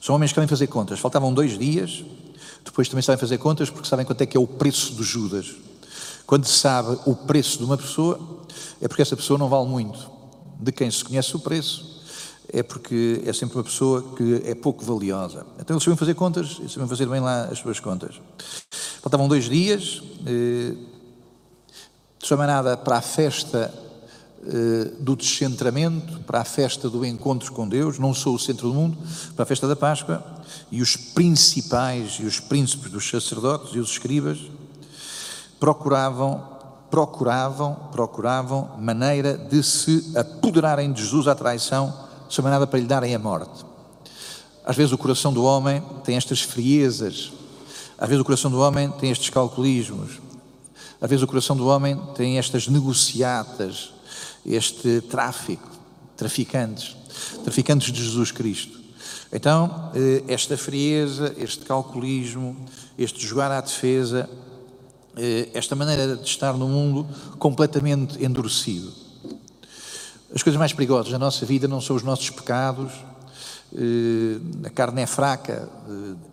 São 0.00 0.14
homens 0.14 0.30
que 0.30 0.34
querem 0.34 0.48
fazer 0.48 0.68
contas. 0.68 1.00
Faltavam 1.00 1.32
dois 1.32 1.58
dias, 1.58 2.04
depois 2.64 2.88
também 2.88 3.02
sabem 3.02 3.18
fazer 3.18 3.38
contas 3.38 3.70
porque 3.70 3.88
sabem 3.88 4.04
quanto 4.04 4.20
é 4.20 4.26
que 4.26 4.36
é 4.36 4.40
o 4.40 4.46
preço 4.46 4.94
de 4.94 5.02
Judas. 5.02 5.54
Quando 6.26 6.44
se 6.44 6.58
sabe 6.58 6.98
o 7.06 7.14
preço 7.14 7.58
de 7.58 7.64
uma 7.64 7.76
pessoa, 7.76 8.18
é 8.80 8.88
porque 8.88 9.02
essa 9.02 9.16
pessoa 9.16 9.38
não 9.38 9.48
vale 9.48 9.68
muito. 9.68 10.10
De 10.60 10.72
quem 10.72 10.90
se 10.90 11.04
conhece 11.04 11.34
o 11.36 11.38
preço, 11.38 11.95
é 12.52 12.62
porque 12.62 13.22
é 13.24 13.32
sempre 13.32 13.56
uma 13.56 13.64
pessoa 13.64 14.14
que 14.16 14.42
é 14.44 14.54
pouco 14.54 14.84
valiosa. 14.84 15.46
Então 15.58 15.74
eles 15.74 15.82
sabiam 15.82 15.96
fazer 15.96 16.14
contas 16.14 16.58
e 16.62 16.68
sabiam 16.68 16.88
fazer 16.88 17.06
bem 17.06 17.20
lá 17.20 17.44
as 17.44 17.58
suas 17.58 17.80
contas. 17.80 18.20
Faltavam 19.00 19.28
dois 19.28 19.48
dias, 19.48 20.02
eh, 20.26 20.74
nada 22.36 22.76
para 22.76 22.98
a 22.98 23.02
festa 23.02 23.72
eh, 24.46 24.92
do 25.00 25.16
descentramento, 25.16 26.20
para 26.20 26.40
a 26.40 26.44
festa 26.44 26.88
do 26.88 27.04
encontro 27.04 27.52
com 27.52 27.68
Deus, 27.68 27.98
não 27.98 28.14
sou 28.14 28.34
o 28.34 28.38
centro 28.38 28.68
do 28.68 28.74
mundo, 28.74 28.96
para 29.34 29.42
a 29.42 29.46
festa 29.46 29.66
da 29.66 29.76
Páscoa, 29.76 30.24
e 30.70 30.80
os 30.82 30.96
principais 30.96 32.18
e 32.20 32.24
os 32.24 32.40
príncipes 32.40 32.90
dos 32.90 33.08
sacerdotes 33.08 33.74
e 33.74 33.78
os 33.78 33.90
escribas 33.90 34.38
procuravam 35.58 36.56
procuravam, 36.90 37.74
procuravam 37.90 38.70
maneira 38.78 39.36
de 39.36 39.62
se 39.62 40.12
apoderarem 40.16 40.92
de 40.92 41.02
Jesus 41.02 41.26
à 41.26 41.34
traição, 41.34 42.05
chamada 42.28 42.66
para 42.66 42.78
lhe 42.78 42.86
darem 42.86 43.14
a 43.14 43.18
morte. 43.18 43.64
Às 44.64 44.76
vezes 44.76 44.92
o 44.92 44.98
coração 44.98 45.32
do 45.32 45.44
homem 45.44 45.82
tem 46.04 46.16
estas 46.16 46.42
friezas, 46.42 47.32
às 47.98 48.08
vezes 48.08 48.20
o 48.20 48.24
coração 48.24 48.50
do 48.50 48.58
homem 48.60 48.90
tem 48.90 49.10
estes 49.10 49.30
calculismos, 49.30 50.20
às 51.00 51.08
vezes 51.08 51.22
o 51.22 51.26
coração 51.26 51.56
do 51.56 51.66
homem 51.66 51.96
tem 52.14 52.38
estas 52.38 52.66
negociatas, 52.68 53.92
este 54.44 55.00
tráfico, 55.02 55.68
traficantes, 56.16 56.96
traficantes 57.44 57.92
de 57.92 58.02
Jesus 58.02 58.32
Cristo. 58.32 58.76
Então, 59.32 59.90
eh, 59.94 60.24
esta 60.28 60.56
frieza, 60.56 61.34
este 61.38 61.64
calculismo, 61.64 62.56
este 62.98 63.26
jogar 63.26 63.50
à 63.50 63.60
defesa, 63.60 64.28
eh, 65.16 65.48
esta 65.52 65.74
maneira 65.74 66.16
de 66.16 66.28
estar 66.28 66.54
no 66.54 66.68
mundo 66.68 67.06
completamente 67.38 68.22
endurecido. 68.24 69.05
As 70.34 70.42
coisas 70.42 70.58
mais 70.58 70.72
perigosas 70.72 71.12
da 71.12 71.18
nossa 71.18 71.46
vida 71.46 71.68
não 71.68 71.80
são 71.80 71.94
os 71.94 72.02
nossos 72.02 72.30
pecados, 72.30 72.92
eh, 73.72 74.38
a 74.64 74.70
carne 74.70 75.02
é 75.02 75.06
fraca, 75.06 75.68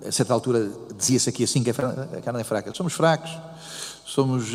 eh, 0.04 0.08
a 0.08 0.12
certa 0.12 0.34
altura 0.34 0.72
dizia-se 0.98 1.30
aqui 1.30 1.44
assim 1.44 1.64
que 1.64 1.70
a 1.70 2.22
carne 2.24 2.42
é 2.42 2.44
fraca. 2.44 2.74
Somos 2.74 2.94
fracos, 2.94 3.32
somos 4.04 4.46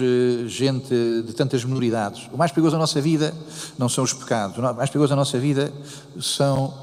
gente 0.46 0.94
de 1.24 1.32
tantas 1.34 1.64
minoridades. 1.64 2.28
O 2.32 2.36
mais 2.36 2.50
perigoso 2.50 2.72
da 2.72 2.78
nossa 2.78 3.00
vida 3.00 3.32
não 3.78 3.88
são 3.88 4.02
os 4.02 4.12
pecados, 4.12 4.58
o 4.58 4.62
mais 4.62 4.90
perigoso 4.90 5.10
da 5.10 5.16
nossa 5.16 5.38
vida 5.38 5.72
são 6.20 6.74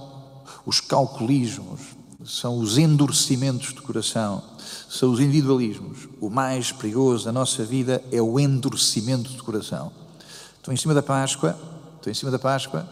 os 0.65 0.79
calculismos, 0.79 1.81
são 2.23 2.57
os 2.57 2.77
endurecimentos 2.77 3.73
de 3.73 3.81
coração, 3.81 4.41
são 4.89 5.11
os 5.11 5.19
individualismos. 5.19 6.07
O 6.21 6.29
mais 6.29 6.71
perigoso 6.71 7.25
da 7.25 7.31
nossa 7.31 7.63
vida 7.63 8.01
é 8.11 8.21
o 8.21 8.39
endurecimento 8.39 9.29
de 9.29 9.43
coração. 9.43 9.91
Estão 10.57 10.73
em 10.73 10.77
cima 10.77 10.93
da 10.93 11.03
Páscoa, 11.03 11.55
estão 12.05 12.11
em 12.11 12.13
cima 12.13 12.31
da 12.31 12.39
Páscoa, 12.39 12.87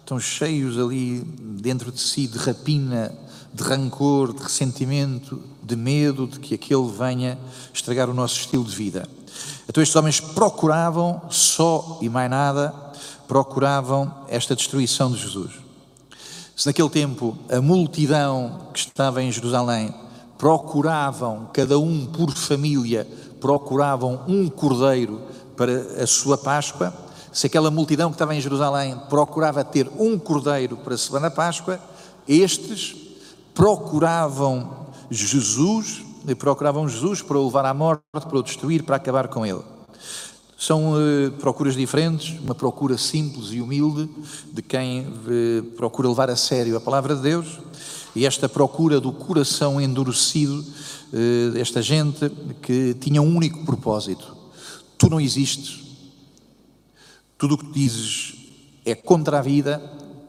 estão 0.00 0.18
cheios 0.18 0.78
ali 0.78 1.20
dentro 1.20 1.92
de 1.92 2.00
si 2.00 2.26
de 2.26 2.38
rapina, 2.38 3.12
de 3.52 3.62
rancor, 3.62 4.32
de 4.32 4.42
ressentimento, 4.42 5.40
de 5.62 5.76
medo 5.76 6.26
de 6.26 6.40
que 6.40 6.54
aquele 6.54 6.88
venha 6.88 7.38
estragar 7.72 8.10
o 8.10 8.14
nosso 8.14 8.40
estilo 8.40 8.64
de 8.64 8.74
vida. 8.74 9.08
Então 9.68 9.82
estes 9.82 9.94
homens 9.96 10.20
procuravam 10.20 11.22
só 11.30 11.98
e 12.00 12.08
mais 12.08 12.28
nada, 12.28 12.74
procuravam 13.28 14.12
esta 14.28 14.56
destruição 14.56 15.10
de 15.12 15.18
Jesus. 15.18 15.52
Se 16.56 16.66
naquele 16.66 16.90
tempo 16.90 17.36
a 17.50 17.60
multidão 17.60 18.68
que 18.72 18.80
estava 18.80 19.22
em 19.22 19.30
Jerusalém 19.30 19.94
procuravam, 20.38 21.48
cada 21.52 21.78
um 21.78 22.06
por 22.06 22.32
família, 22.32 23.06
procuravam 23.40 24.22
um 24.26 24.48
cordeiro 24.48 25.20
para 25.56 26.02
a 26.02 26.06
sua 26.06 26.36
Páscoa, 26.36 27.05
se 27.36 27.48
aquela 27.48 27.70
multidão 27.70 28.08
que 28.08 28.14
estava 28.14 28.34
em 28.34 28.40
Jerusalém 28.40 28.98
procurava 29.10 29.62
ter 29.62 29.90
um 29.98 30.18
cordeiro 30.18 30.74
para 30.78 31.26
a 31.26 31.30
Páscoa, 31.30 31.78
estes 32.26 32.96
procuravam 33.52 34.86
Jesus, 35.10 36.02
procuravam 36.38 36.88
Jesus 36.88 37.20
para 37.20 37.36
o 37.36 37.44
levar 37.44 37.66
à 37.66 37.74
morte, 37.74 38.00
para 38.10 38.38
o 38.38 38.42
destruir, 38.42 38.84
para 38.84 38.96
acabar 38.96 39.28
com 39.28 39.44
ele. 39.44 39.60
São 40.56 40.94
uh, 40.94 41.30
procuras 41.32 41.74
diferentes, 41.74 42.40
uma 42.40 42.54
procura 42.54 42.96
simples 42.96 43.52
e 43.52 43.60
humilde 43.60 44.08
de 44.50 44.62
quem 44.62 45.02
uh, 45.02 45.62
procura 45.76 46.08
levar 46.08 46.30
a 46.30 46.36
sério 46.36 46.74
a 46.74 46.80
palavra 46.80 47.14
de 47.14 47.20
Deus 47.20 47.60
e 48.14 48.24
esta 48.24 48.48
procura 48.48 48.98
do 48.98 49.12
coração 49.12 49.78
endurecido 49.78 50.64
uh, 51.12 51.50
desta 51.50 51.82
gente 51.82 52.30
que 52.62 52.94
tinha 52.94 53.20
um 53.20 53.36
único 53.36 53.62
propósito: 53.66 54.34
tu 54.96 55.10
não 55.10 55.20
existes, 55.20 55.85
tudo 57.38 57.54
o 57.54 57.58
que 57.58 57.72
dizes 57.72 58.34
é 58.84 58.94
contra 58.94 59.38
a 59.38 59.42
vida, 59.42 59.78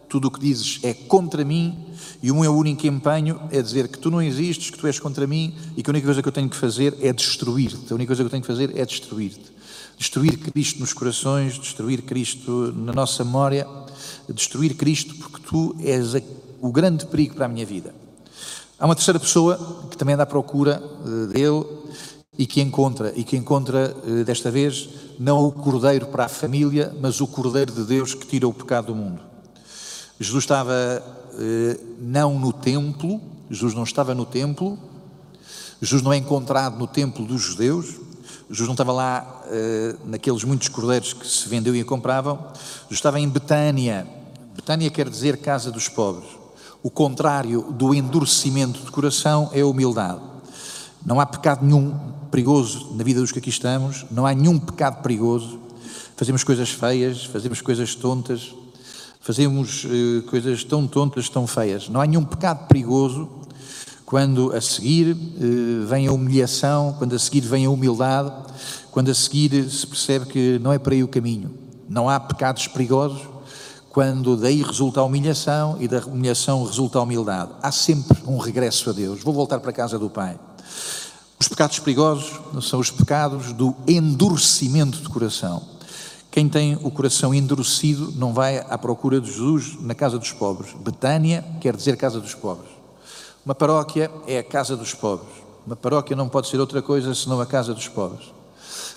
tudo 0.09 0.27
o 0.27 0.31
que 0.31 0.39
dizes 0.39 0.79
é 0.83 0.93
contra 0.93 1.43
mim, 1.43 1.85
e 2.21 2.31
o 2.31 2.39
meu 2.39 2.55
único 2.55 2.87
empenho 2.87 3.41
é 3.51 3.61
dizer 3.61 3.87
que 3.87 3.99
tu 3.99 4.09
não 4.09 4.21
existes, 4.21 4.69
que 4.69 4.77
tu 4.77 4.87
és 4.87 4.99
contra 4.99 5.27
mim 5.27 5.53
e 5.75 5.83
que 5.83 5.89
a 5.89 5.91
única 5.91 6.05
coisa 6.05 6.21
que 6.21 6.27
eu 6.27 6.33
tenho 6.33 6.49
que 6.49 6.55
fazer 6.55 6.97
é 7.01 7.11
destruir-te. 7.11 7.91
A 7.91 7.95
única 7.95 8.07
coisa 8.07 8.23
que 8.23 8.27
eu 8.27 8.31
tenho 8.31 8.41
que 8.41 8.47
fazer 8.47 8.77
é 8.77 8.85
destruir-te 8.85 9.57
destruir 9.97 10.37
Cristo 10.37 10.79
nos 10.79 10.93
corações, 10.93 11.57
destruir 11.57 12.03
Cristo 12.03 12.71
na 12.75 12.93
nossa 12.93 13.25
memória, 13.25 13.67
destruir 14.29 14.75
Cristo 14.75 15.15
porque 15.15 15.41
tu 15.41 15.75
és 15.83 16.13
o 16.61 16.71
grande 16.71 17.05
perigo 17.07 17.35
para 17.35 17.45
a 17.45 17.49
minha 17.49 17.65
vida. 17.65 17.93
Há 18.79 18.85
uma 18.85 18.95
terceira 18.95 19.19
pessoa 19.19 19.87
que 19.89 19.97
também 19.97 20.13
anda 20.13 20.23
à 20.23 20.27
procura 20.27 20.81
eh, 20.83 21.33
dele 21.33 21.65
e 22.37 22.45
que 22.45 22.61
encontra, 22.61 23.11
e 23.15 23.23
que 23.23 23.35
encontra 23.35 23.95
eh, 24.05 24.23
desta 24.23 24.51
vez 24.51 24.89
não 25.19 25.45
o 25.45 25.51
cordeiro 25.51 26.07
para 26.07 26.25
a 26.25 26.29
família, 26.29 26.95
mas 27.01 27.19
o 27.19 27.27
cordeiro 27.27 27.73
de 27.73 27.83
Deus 27.83 28.13
que 28.13 28.27
tira 28.27 28.47
o 28.47 28.53
pecado 28.53 28.87
do 28.87 28.95
mundo. 28.95 29.19
Jesus 30.19 30.43
estava 30.43 30.73
eh, 31.39 31.79
não 31.99 32.37
no 32.37 32.53
templo, 32.53 33.19
Jesus 33.49 33.73
não 33.73 33.83
estava 33.83 34.13
no 34.13 34.25
templo, 34.25 34.77
Jesus 35.81 36.01
não 36.01 36.13
é 36.13 36.17
encontrado 36.17 36.77
no 36.77 36.87
templo 36.87 37.25
dos 37.25 37.41
judeus, 37.41 37.95
Jesus 38.49 38.67
não 38.67 38.73
estava 38.73 38.93
lá 38.93 39.43
uh, 39.45 40.09
naqueles 40.09 40.43
muitos 40.45 40.69
cordeiros 40.69 41.11
que 41.11 41.27
se 41.27 41.49
vendeu 41.49 41.75
e 41.75 41.83
compravam. 41.83 42.37
Jesus 42.83 42.91
estava 42.91 43.19
em 43.19 43.27
Betânia. 43.27 44.07
Betânia 44.55 44.89
quer 44.89 45.09
dizer 45.09 45.37
casa 45.37 45.69
dos 45.69 45.89
pobres. 45.89 46.29
O 46.81 46.89
contrário 46.89 47.73
do 47.73 47.93
endurecimento 47.93 48.79
de 48.79 48.89
coração 48.89 49.49
é 49.51 49.61
a 49.61 49.67
humildade. 49.67 50.21
Não 51.05 51.19
há 51.19 51.25
pecado 51.25 51.65
nenhum 51.65 51.93
perigoso 52.31 52.93
na 52.95 53.03
vida 53.03 53.19
dos 53.19 53.31
que 53.31 53.39
aqui 53.39 53.49
estamos, 53.49 54.05
não 54.11 54.25
há 54.25 54.33
nenhum 54.33 54.59
pecado 54.59 55.01
perigoso. 55.01 55.59
Fazemos 56.15 56.43
coisas 56.43 56.69
feias, 56.69 57.25
fazemos 57.25 57.61
coisas 57.61 57.95
tontas, 57.95 58.53
fazemos 59.19 59.85
uh, 59.85 60.23
coisas 60.29 60.63
tão 60.63 60.87
tontas, 60.87 61.29
tão 61.29 61.45
feias. 61.45 61.89
Não 61.89 62.01
há 62.01 62.05
nenhum 62.05 62.23
pecado 62.23 62.67
perigoso 62.67 63.29
quando 64.07 64.55
a 64.55 64.61
seguir 64.61 65.11
eh, 65.11 65.85
vem 65.85 66.07
a 66.07 66.13
humilhação, 66.13 66.95
quando 66.97 67.13
a 67.13 67.19
seguir 67.19 67.41
vem 67.41 67.65
a 67.65 67.69
humildade, 67.69 68.31
quando 68.89 69.11
a 69.11 69.13
seguir 69.13 69.69
se 69.69 69.85
percebe 69.85 70.27
que 70.27 70.59
não 70.59 70.71
é 70.71 70.79
para 70.79 70.93
aí 70.93 71.03
o 71.03 71.09
caminho. 71.09 71.51
Não 71.89 72.09
há 72.09 72.17
pecados 72.17 72.69
perigosos 72.69 73.19
quando 73.89 74.37
daí 74.37 74.61
resulta 74.61 75.01
a 75.01 75.03
humilhação 75.03 75.75
e 75.79 75.89
da 75.89 75.99
humilhação 76.05 76.63
resulta 76.63 76.99
a 76.99 77.01
humildade. 77.01 77.51
Há 77.61 77.69
sempre 77.69 78.17
um 78.25 78.37
regresso 78.37 78.91
a 78.91 78.93
Deus. 78.93 79.21
Vou 79.21 79.33
voltar 79.33 79.59
para 79.59 79.71
a 79.71 79.73
casa 79.73 79.99
do 79.99 80.09
Pai. 80.09 80.39
Os 81.39 81.47
pecados 81.47 81.77
perigosos 81.77 82.39
são 82.67 82.79
os 82.79 82.89
pecados 82.89 83.53
do 83.53 83.75
endurecimento 83.87 84.97
de 84.97 85.07
coração. 85.07 85.61
Quem 86.31 86.49
tem 86.49 86.77
o 86.81 86.89
coração 86.89 87.33
endurecido 87.33 88.11
não 88.15 88.33
vai 88.33 88.57
à 88.57 88.77
procura 88.77 89.21
de 89.21 89.31
Jesus 89.31 89.77
na 89.79 89.93
casa 89.93 90.17
dos 90.17 90.31
pobres. 90.31 90.73
Betânia 90.79 91.45
quer 91.61 91.75
dizer 91.75 91.95
casa 91.95 92.19
dos 92.19 92.33
pobres. 92.33 92.69
Uma 93.45 93.53
paróquia 93.53 94.11
é 94.25 94.39
a 94.39 94.43
casa 94.43 94.75
dos 94.75 94.95
pobres. 94.95 95.29
Uma 95.65 95.75
paróquia 95.75 96.15
não 96.15 96.27
pode 96.27 96.47
ser 96.47 96.59
outra 96.59 96.81
coisa 96.81 97.13
senão 97.13 97.39
a 97.39 97.45
casa 97.45 97.73
dos 97.73 97.87
pobres. 97.87 98.33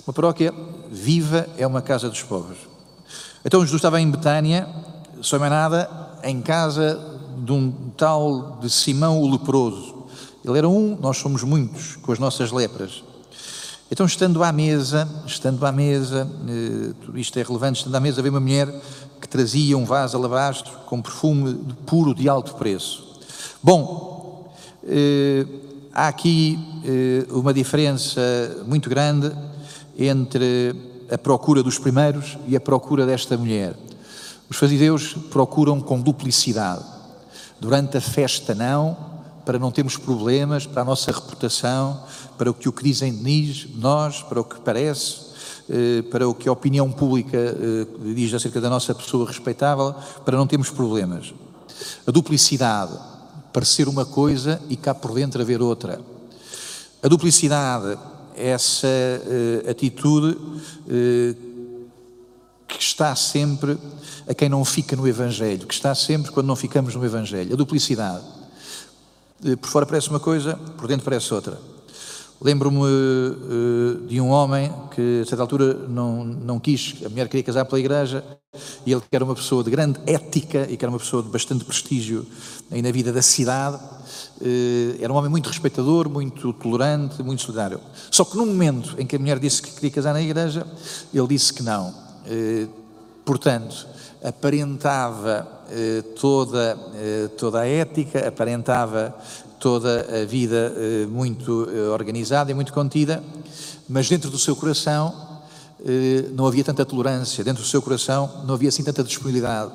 Uma 0.05 0.13
paróquia 0.13 0.53
viva 0.89 1.47
é 1.57 1.67
uma 1.67 1.81
casa 1.81 2.09
dos 2.09 2.23
pobres. 2.23 2.57
Então 3.45 3.61
Jesus 3.61 3.79
estava 3.79 4.01
em 4.01 4.09
Betânia, 4.09 4.67
só 5.21 5.37
mais 5.37 5.51
nada, 5.51 5.89
em 6.23 6.41
casa 6.41 7.19
de 7.37 7.51
um 7.51 7.71
tal 7.95 8.57
de 8.61 8.69
Simão 8.69 9.21
o 9.21 9.31
leproso. 9.31 10.00
Ele 10.43 10.57
era 10.57 10.67
um, 10.67 10.97
nós 10.99 11.17
somos 11.17 11.43
muitos, 11.43 11.97
com 11.97 12.11
as 12.11 12.19
nossas 12.19 12.51
lepras. 12.51 13.03
Então, 13.91 14.05
estando 14.05 14.41
à 14.41 14.51
mesa, 14.51 15.07
estando 15.27 15.65
à 15.65 15.71
mesa, 15.71 16.25
eh, 16.47 16.93
tudo 17.01 17.19
isto 17.19 17.37
é 17.37 17.43
relevante, 17.43 17.79
estando 17.79 17.95
à 17.95 17.99
mesa, 17.99 18.21
veio 18.21 18.33
uma 18.33 18.39
mulher 18.39 18.73
que 19.19 19.27
trazia 19.27 19.77
um 19.77 19.83
vaso 19.83 20.17
alabastro 20.17 20.71
com 20.85 21.01
perfume 21.01 21.59
puro 21.85 22.15
de 22.15 22.29
alto 22.29 22.55
preço. 22.55 23.19
Bom, 23.61 24.49
eh, 24.87 25.45
há 25.93 26.07
aqui 26.07 26.57
eh, 26.85 27.25
uma 27.31 27.53
diferença 27.53 28.21
muito 28.65 28.89
grande 28.89 29.29
entre 29.99 30.73
a 31.11 31.17
procura 31.17 31.61
dos 31.61 31.77
primeiros 31.77 32.37
e 32.47 32.55
a 32.55 32.61
procura 32.61 33.05
desta 33.05 33.37
mulher. 33.37 33.75
Os 34.49 34.55
fariseus 34.55 35.13
procuram 35.29 35.81
com 35.81 35.99
duplicidade. 35.99 36.83
Durante 37.59 37.97
a 37.97 38.01
festa, 38.01 38.55
não, 38.55 39.10
para 39.45 39.59
não 39.59 39.71
termos 39.71 39.97
problemas, 39.97 40.65
para 40.65 40.81
a 40.81 40.85
nossa 40.85 41.11
reputação, 41.11 42.03
para 42.37 42.49
o 42.49 42.53
que 42.53 42.69
o 42.69 42.71
que 42.71 42.83
dizem 42.83 43.13
de 43.13 43.69
nós, 43.75 44.21
para 44.21 44.39
o 44.41 44.43
que 44.43 44.59
parece, 44.61 45.31
eh, 45.69 46.01
para 46.03 46.27
o 46.27 46.33
que 46.33 46.47
a 46.47 46.51
opinião 46.51 46.91
pública 46.91 47.37
eh, 47.37 48.13
diz 48.13 48.33
acerca 48.33 48.61
da 48.61 48.69
nossa 48.69 48.93
pessoa 48.93 49.27
respeitável, 49.27 49.95
para 50.25 50.37
não 50.37 50.47
termos 50.47 50.69
problemas. 50.69 51.33
A 52.05 52.11
duplicidade, 52.11 52.93
parecer 53.51 53.87
uma 53.87 54.05
coisa 54.05 54.61
e 54.69 54.75
cá 54.75 54.93
por 54.93 55.13
dentro 55.13 55.41
haver 55.41 55.61
outra. 55.61 55.99
A 57.01 57.07
duplicidade 57.07 57.97
essa 58.33 58.87
uh, 58.87 59.69
atitude 59.69 60.37
que 62.67 62.81
está 62.81 63.15
sempre 63.15 63.77
a 64.27 64.33
quem 64.33 64.47
não 64.47 64.63
fica 64.63 64.95
no 64.95 65.07
Evangelho, 65.07 65.67
que 65.67 65.73
está 65.73 65.93
sempre 65.93 66.31
quando 66.31 66.47
não 66.47 66.55
ficamos 66.55 66.95
no 66.95 67.03
Evangelho, 67.03 67.53
a 67.53 67.55
duplicidade. 67.55 68.23
Por 69.59 69.69
fora 69.69 69.85
parece 69.85 70.09
uma 70.09 70.19
coisa, 70.19 70.55
por 70.77 70.87
dentro 70.87 71.03
parece 71.03 71.33
outra. 71.33 71.57
Lembro-me 72.39 72.79
uh, 72.79 74.07
de 74.07 74.19
um 74.19 74.29
homem 74.29 74.71
que, 74.95 75.21
a 75.21 75.25
certa 75.25 75.43
altura, 75.43 75.73
não, 75.87 76.23
não 76.23 76.59
quis, 76.59 76.95
a 77.05 77.09
mulher 77.09 77.27
queria 77.27 77.43
casar 77.43 77.65
pela 77.65 77.79
igreja, 77.79 78.23
e 78.85 78.91
ele 78.91 79.01
que 79.01 79.15
era 79.15 79.23
uma 79.23 79.35
pessoa 79.35 79.63
de 79.63 79.69
grande 79.69 79.99
ética 80.07 80.67
e 80.69 80.75
que 80.75 80.83
era 80.83 80.91
uma 80.91 80.99
pessoa 80.99 81.21
de 81.21 81.29
bastante 81.29 81.63
prestígio 81.63 82.25
aí 82.71 82.81
na 82.81 82.91
vida 82.91 83.11
da 83.11 83.21
cidade, 83.21 83.77
uh, 83.77 84.97
era 84.99 85.11
um 85.13 85.15
homem 85.15 85.29
muito 85.29 85.49
respeitador, 85.49 86.09
muito 86.09 86.51
tolerante, 86.53 87.21
muito 87.23 87.41
solidário. 87.41 87.79
Só 88.09 88.25
que 88.25 88.35
no 88.35 88.45
momento 88.45 88.95
em 88.99 89.05
que 89.05 89.15
a 89.15 89.19
mulher 89.19 89.39
disse 89.39 89.61
que 89.61 89.71
queria 89.71 89.91
casar 89.91 90.13
na 90.13 90.21
igreja, 90.21 90.65
ele 91.13 91.27
disse 91.27 91.53
que 91.53 91.63
não. 91.63 91.89
Uh, 91.89 92.67
portanto, 93.23 93.87
aparentava 94.23 95.47
toda, 96.19 96.77
toda 97.37 97.61
a 97.61 97.67
ética, 97.67 98.27
aparentava 98.27 99.15
toda 99.61 100.23
a 100.23 100.25
vida 100.25 100.73
eh, 100.75 101.05
muito 101.05 101.69
eh, 101.71 101.89
organizada 101.89 102.49
e 102.49 102.53
muito 102.53 102.73
contida, 102.73 103.23
mas 103.87 104.09
dentro 104.09 104.31
do 104.31 104.39
seu 104.39 104.55
coração 104.55 105.13
eh, 105.85 106.25
não 106.33 106.47
havia 106.47 106.63
tanta 106.63 106.83
tolerância, 106.83 107.43
dentro 107.43 107.61
do 107.61 107.69
seu 107.69 107.79
coração 107.79 108.41
não 108.47 108.55
havia 108.55 108.69
assim 108.69 108.83
tanta 108.83 109.03
disponibilidade, 109.03 109.71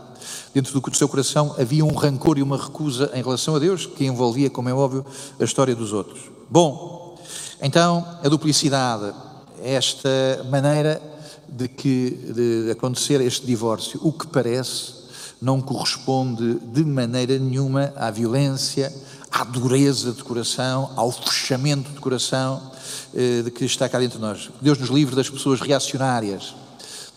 dentro 0.53 0.79
do 0.81 0.97
seu 0.97 1.09
coração 1.09 1.55
havia 1.57 1.85
um 1.85 1.95
rancor 1.95 2.37
e 2.37 2.43
uma 2.43 2.57
recusa 2.57 3.13
em 3.15 3.23
relação 3.23 3.55
a 3.55 3.61
Deus 3.61 3.87
que 3.87 4.05
envolvia, 4.05 4.51
como 4.51 4.69
é 4.69 4.75
óbvio, 4.75 5.07
a 5.39 5.45
história 5.45 5.75
dos 5.75 5.93
outros. 5.93 6.21
Bom, 6.51 7.17
então 7.63 8.05
a 8.25 8.29
duplicidade, 8.29 9.15
esta 9.63 10.45
maneira 10.51 11.01
de 11.49 11.69
que 11.69 12.11
de 12.11 12.71
acontecer 12.71 13.21
este 13.21 13.47
divórcio, 13.47 14.01
o 14.03 14.13
que 14.13 14.27
parece 14.27 14.95
não 15.41 15.61
corresponde 15.61 16.55
de 16.73 16.85
maneira 16.85 17.39
nenhuma 17.39 17.93
à 17.97 18.11
violência, 18.11 18.93
à 19.31 19.45
dureza 19.45 20.13
de 20.13 20.23
coração, 20.23 20.91
ao 20.97 21.13
fechamento 21.13 21.91
de 21.91 22.01
coração 22.01 22.71
eh, 23.15 23.43
de 23.43 23.51
que 23.51 23.65
está 23.65 23.89
cá 23.89 23.99
dentro 23.99 24.19
de 24.19 24.25
nós. 24.25 24.51
Deus 24.61 24.79
nos 24.79 24.89
livre 24.89 25.15
das 25.15 25.29
pessoas 25.29 25.61
reacionárias, 25.61 26.55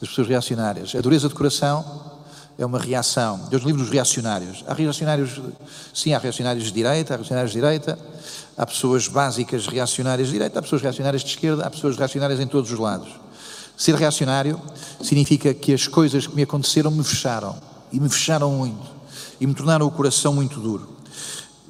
das 0.01 0.09
pessoas 0.09 0.27
reacionárias. 0.27 0.93
A 0.95 1.01
dureza 1.01 1.29
de 1.29 1.35
coração 1.35 2.09
é 2.57 2.65
uma 2.65 2.77
reação. 2.77 3.47
Deus 3.49 3.63
livre 3.63 3.81
dos 3.81 3.89
reacionários. 3.89 4.65
Há 4.67 4.73
reacionários, 4.73 5.39
sim, 5.93 6.13
há 6.13 6.19
reacionários 6.19 6.65
de 6.65 6.71
direita, 6.73 7.13
há 7.13 7.17
reacionários 7.17 7.53
de 7.53 7.59
direita, 7.59 7.97
há 8.57 8.65
pessoas 8.65 9.07
básicas 9.07 9.65
reacionárias 9.65 10.27
de 10.27 10.33
direita, 10.33 10.59
há 10.59 10.61
pessoas 10.61 10.81
reacionárias 10.81 11.23
de 11.23 11.29
esquerda, 11.29 11.65
há 11.65 11.69
pessoas 11.69 11.95
reacionárias 11.95 12.39
em 12.41 12.47
todos 12.47 12.69
os 12.69 12.77
lados. 12.77 13.09
Ser 13.79 13.95
reacionário 13.95 14.61
significa 15.01 15.53
que 15.53 15.73
as 15.73 15.87
coisas 15.87 16.27
que 16.27 16.35
me 16.35 16.43
aconteceram 16.43 16.91
me 16.91 17.01
fecharam, 17.01 17.55
e 17.93 17.97
me 17.97 18.09
fecharam 18.09 18.51
muito, 18.51 18.85
e 19.39 19.47
me 19.47 19.53
tornaram 19.53 19.87
o 19.87 19.91
coração 19.91 20.33
muito 20.33 20.59
duro. 20.59 20.97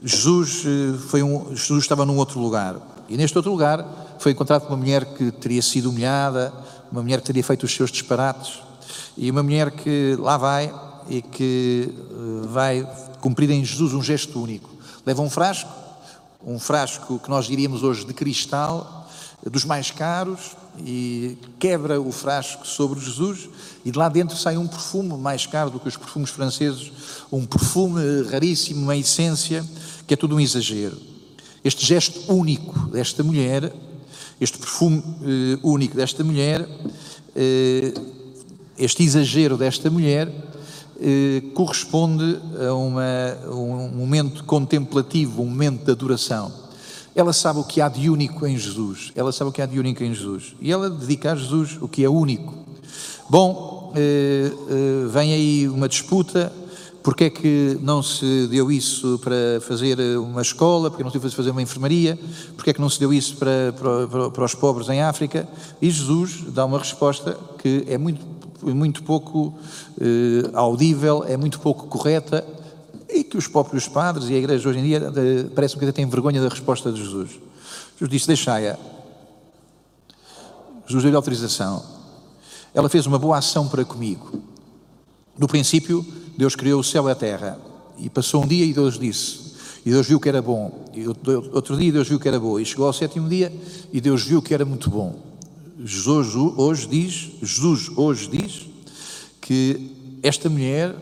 Jesus, 0.04 0.63
eh, 0.65 0.98
foi 1.08 1.22
um, 1.22 1.56
Jesus 1.56 1.84
estava 1.84 2.08
num 2.08 2.17
outro 2.17 2.39
lugar. 2.39 2.78
E 3.08 3.15
neste 3.15 3.38
outro 3.38 3.52
lugar 3.52 4.17
foi 4.17 4.32
encontrado 4.32 4.63
com 4.63 4.69
uma 4.69 4.78
mulher 4.78 5.06
que 5.13 5.32
teria 5.32 5.62
sido 5.62 5.91
humilhada, 5.91 6.52
uma 6.91 7.04
mulher 7.04 7.22
que 7.22 7.28
teria 7.28 7.43
feito 7.43 7.67
os 7.67 7.76
seus 7.76 7.91
disparates, 7.91 8.60
e 9.15 9.30
uma 9.30 9.43
mulher 9.43 9.69
que 9.69 10.17
lá 10.17 10.36
vai 10.36 10.74
e 11.08 11.22
que 11.22 11.93
eh, 11.93 12.48
vai 12.48 12.89
cumprir 13.22 13.52
em 13.52 13.63
Jesus 13.63 13.93
um 13.93 14.02
gesto 14.02 14.41
único. 14.41 14.67
Leva 15.06 15.22
um 15.22 15.30
frasco, 15.30 15.69
um 16.43 16.58
frasco 16.58 17.19
que 17.19 17.30
nós 17.30 17.45
diríamos 17.45 17.84
hoje 17.84 18.04
de 18.04 18.15
cristal, 18.15 19.08
dos 19.45 19.63
mais 19.63 19.91
caros, 19.91 20.58
e 20.77 21.38
quebra 21.60 21.99
o 21.99 22.12
frasco 22.12 22.65
sobre 22.65 22.99
Jesus, 22.99 23.49
e 23.84 23.91
de 23.91 23.97
lá 23.97 24.10
dentro 24.10 24.38
sai 24.38 24.58
um 24.58 24.67
perfume 24.67 25.17
mais 25.17 25.45
caro 25.45 25.69
do 25.69 25.79
que 25.79 25.88
os 25.88 25.97
perfumes 25.97 26.29
franceses, 26.29 26.91
um 27.32 27.45
perfume 27.45 28.23
raríssimo, 28.29 28.84
uma 28.84 28.95
essência 28.95 29.65
que 30.08 30.13
é 30.13 30.17
tudo 30.17 30.36
um 30.36 30.39
exagero. 30.39 30.97
Este 31.63 31.86
gesto 31.86 32.32
único 32.32 32.88
desta 32.89 33.23
mulher, 33.23 33.73
este 34.39 34.58
perfume 34.58 35.03
eh, 35.21 35.60
único 35.62 35.95
desta 35.95 36.23
mulher, 36.23 36.67
eh, 37.36 37.93
este 38.77 39.03
exagero 39.03 39.58
desta 39.58 39.89
mulher, 39.89 40.32
eh, 41.01 41.43
corresponde 41.53 42.39
a, 42.65 42.73
uma, 42.73 43.38
a 43.45 43.53
um 43.53 43.89
momento 43.89 44.43
contemplativo, 44.45 45.41
um 45.41 45.47
momento 45.47 45.86
de 45.86 45.91
adoração. 45.91 46.68
Ela 47.15 47.34
sabe 47.34 47.60
o 47.60 47.63
que 47.63 47.82
há 47.82 47.89
de 47.89 48.10
único 48.10 48.45
em 48.45 48.58
Jesus. 48.58 49.12
Ela 49.15 49.32
sabe 49.32 49.50
o 49.50 49.54
que 49.54 49.62
há 49.62 49.65
de 49.65 49.80
único 49.80 50.04
em 50.04 50.13
Jesus. 50.13 50.56
E 50.62 50.72
ela 50.72 50.89
dedica 50.89 51.32
a 51.32 51.36
Jesus 51.36 51.78
o 51.82 51.88
que 51.88 52.04
é 52.04 52.10
único. 52.10 52.54
Bom, 53.30 53.91
eh, 53.95 54.52
eh, 54.69 55.08
vem 55.08 55.34
aí 55.34 55.67
uma 55.67 55.88
disputa 55.88 56.52
porque 57.04 57.26
é 57.26 57.30
que 57.30 57.78
não 57.82 58.04
se 58.04 58.48
deu 58.48 58.72
isso 58.72 59.19
para 59.19 59.62
fazer 59.62 59.98
uma 60.17 60.41
escola, 60.41 60.89
porque 60.89 61.04
não 61.04 61.12
se 61.12 61.17
deu 61.17 61.32
fazer 61.32 61.52
uma 61.52 61.62
enfermaria, 61.62 62.19
porque 62.56 62.72
é 62.72 62.74
que 62.74 62.82
não 62.82 62.89
se 62.89 63.00
deu 63.00 63.13
isso 63.13 63.38
para, 63.38 63.74
para, 63.74 64.30
para 64.30 64.45
os 64.45 64.54
pobres 64.54 64.89
em 64.89 65.02
África? 65.02 65.48
E 65.82 65.89
Jesus 65.89 66.43
dá 66.50 66.65
uma 66.65 66.78
resposta 66.78 67.38
que 67.58 67.86
é 67.88 67.98
muito, 67.98 68.26
muito 68.62 69.02
pouco 69.04 69.54
eh, 70.00 70.50
audível, 70.54 71.24
é 71.28 71.38
muito 71.38 71.60
pouco 71.60 71.88
correta 71.88 72.45
que 73.30 73.38
os 73.38 73.48
próprios 73.48 73.88
padres 73.88 74.30
e 74.30 74.34
a 74.34 74.38
igreja 74.38 74.68
hoje 74.68 74.80
em 74.80 74.84
dia 74.84 74.98
eh, 74.98 75.44
parece 75.56 75.78
que 75.78 75.84
até 75.84 75.92
têm 75.92 76.06
vergonha 76.08 76.42
da 76.42 76.50
resposta 76.50 76.92
de 76.92 77.04
Jesus. 77.04 77.32
Jesus 77.94 78.10
disse, 78.10 78.28
deixai-a. 78.28 78.78
Jesus 80.88 81.04
deu-lhe 81.04 81.15
autorização. 81.15 81.84
Ela 82.74 82.89
fez 82.89 83.06
uma 83.06 83.20
boa 83.20 83.38
ação 83.38 83.68
para 83.68 83.86
comigo. 83.86 84.42
No 85.38 85.48
princípio, 85.48 86.06
Deus 86.38 86.56
criou 86.56 86.80
o 86.80 86.84
céu 86.84 87.08
e 87.08 87.12
a 87.12 87.15
terra. 87.15 87.60
E 87.98 88.10
passou 88.10 88.44
um 88.44 88.48
dia 88.48 88.65
e 88.65 88.74
Deus 88.74 88.98
disse. 88.98 89.50
E 89.86 89.92
Deus 89.92 90.08
viu 90.08 90.20
que 90.20 90.28
era 90.28 90.42
bom. 90.42 90.89
E 90.94 91.08
outro 91.08 91.78
dia 91.78 91.92
Deus 91.92 92.08
viu 92.08 92.20
que 92.20 92.28
era 92.28 92.39
bom. 92.39 92.60
E 92.60 92.65
chegou 92.65 92.88
ao 92.88 92.94
sétimo 92.94 93.30
dia 93.30 93.54
e 93.92 94.02
Deus 94.02 94.24
viu 94.24 94.42
que 94.42 94.54
era 94.54 94.65
muito 94.65 94.89
bom. 94.89 95.20
Jesus 95.84 96.36
hoje 96.36 96.88
diz, 96.88 97.32
Jesus 97.42 97.89
hoje 97.96 98.28
diz 98.28 98.68
que 99.39 100.20
esta 100.22 100.50
mulher 100.50 100.96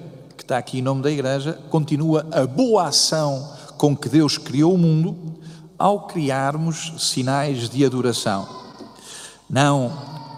está 0.48 0.58
aqui 0.58 0.80
em 0.80 0.82
nome 0.82 1.02
da 1.02 1.12
igreja 1.12 1.60
continua 1.70 2.26
a 2.32 2.48
boa 2.48 2.88
ação 2.88 3.52
com 3.78 3.94
que 3.94 4.08
Deus 4.08 4.38
criou 4.38 4.74
o 4.74 4.78
mundo 4.78 5.36
ao 5.78 6.08
criarmos 6.08 6.94
sinais 7.00 7.70
de 7.70 7.86
adoração. 7.86 8.48
Não 9.50 9.92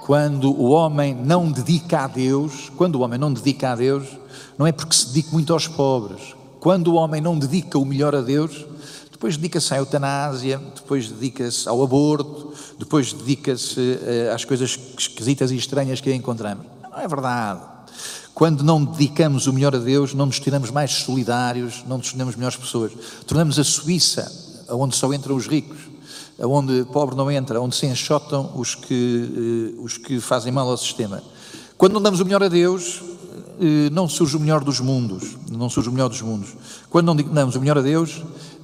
quando 0.07 0.51
o 0.51 0.71
homem 0.71 1.13
não 1.13 1.51
dedica 1.51 1.99
a 1.99 2.07
Deus, 2.07 2.71
quando 2.75 2.95
o 2.95 3.01
homem 3.01 3.19
não 3.19 3.31
dedica 3.31 3.71
a 3.71 3.75
Deus, 3.75 4.07
não 4.57 4.65
é 4.65 4.71
porque 4.71 4.95
se 4.95 5.09
dedique 5.09 5.31
muito 5.31 5.53
aos 5.53 5.67
pobres. 5.67 6.33
Quando 6.59 6.87
o 6.87 6.95
homem 6.95 7.21
não 7.21 7.37
dedica 7.37 7.77
o 7.77 7.85
melhor 7.85 8.15
a 8.15 8.21
Deus, 8.21 8.65
depois 9.11 9.37
dedica-se 9.37 9.75
à 9.75 9.77
eutanásia, 9.77 10.59
depois 10.73 11.07
dedica-se 11.07 11.69
ao 11.69 11.83
aborto, 11.83 12.51
depois 12.79 13.13
dedica-se 13.13 13.79
uh, 13.79 14.33
às 14.33 14.43
coisas 14.43 14.75
esquisitas 14.97 15.51
e 15.51 15.55
estranhas 15.55 16.01
que 16.01 16.11
encontramos. 16.11 16.65
Não 16.81 16.99
é 16.99 17.07
verdade. 17.07 17.78
Quando 18.39 18.63
não 18.63 18.85
dedicamos 18.85 19.47
o 19.47 19.51
melhor 19.51 19.75
a 19.75 19.79
Deus, 19.79 20.13
não 20.13 20.25
nos 20.25 20.39
tornamos 20.39 20.71
mais 20.71 20.91
solidários, 20.91 21.83
não 21.85 21.97
nos 21.97 22.07
tornamos 22.07 22.37
melhores 22.37 22.55
pessoas. 22.55 22.93
Tornamos 23.27 23.59
a 23.59 23.65
Suíça, 23.65 24.31
onde 24.69 24.95
só 24.95 25.13
entram 25.13 25.35
os 25.35 25.45
ricos, 25.45 25.77
onde 26.39 26.85
pobre 26.85 27.17
não 27.17 27.29
entra, 27.29 27.59
onde 27.59 27.75
se 27.75 27.85
enxotam 27.85 28.53
os 28.55 28.75
que, 28.75 29.75
eh, 29.75 29.81
os 29.83 29.97
que 29.97 30.21
fazem 30.21 30.53
mal 30.53 30.69
ao 30.69 30.77
sistema. 30.77 31.21
Quando 31.77 31.91
não 31.91 32.01
damos 32.01 32.21
o 32.21 32.23
melhor 32.23 32.41
a 32.41 32.47
Deus, 32.47 33.01
eh, 33.59 33.89
não 33.91 34.07
surge 34.07 34.37
o 34.37 34.39
melhor 34.39 34.63
dos 34.63 34.79
mundos, 34.79 35.35
não 35.51 35.69
surge 35.69 35.89
o 35.89 35.91
melhor 35.91 36.07
dos 36.07 36.21
mundos. 36.21 36.55
Quando 36.89 37.07
não 37.07 37.15
damos 37.17 37.57
o 37.57 37.59
melhor 37.59 37.77
a 37.77 37.81
Deus, 37.81 38.23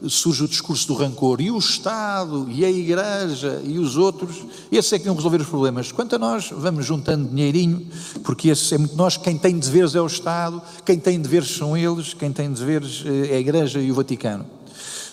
surge 0.10 0.44
o 0.44 0.48
discurso 0.48 0.88
do 0.88 0.94
rancor. 0.94 1.41
E 1.41 1.52
o 1.52 1.58
Estado, 1.58 2.48
e 2.50 2.63
a 2.63 2.70
Igreja, 2.70 3.62
e 3.63 3.80
os 3.80 3.98
outros, 3.98 4.44
esses 4.72 4.91
é 4.94 5.00
que 5.00 5.06
vão 5.06 5.15
resolver 5.15 5.41
os 5.41 5.48
problemas. 5.48 5.91
Quanto 5.91 6.15
a 6.15 6.20
nós, 6.20 6.50
vamos 6.52 6.86
juntando 6.86 7.28
dinheirinho, 7.28 7.88
porque 8.24 8.50
esse 8.50 8.76
é 8.76 8.78
muito 8.78 8.96
nós, 8.96 9.18
quem 9.18 9.38
tem 9.38 9.58
deveres 9.58 9.96
é 9.96 10.02
o 10.02 10.08
Estado, 10.08 10.62
quem 10.86 11.00
tem 11.00 11.20
deveres 11.20 11.50
são 11.56 11.76
eles, 11.76 12.13
quem 12.13 12.32
tem 12.32 12.52
deveres 12.52 13.04
eh, 13.06 13.34
é 13.34 13.36
a 13.38 13.39
Igreja 13.39 13.80
e 13.80 13.91
o 13.91 13.96
Vaticano. 13.96 14.46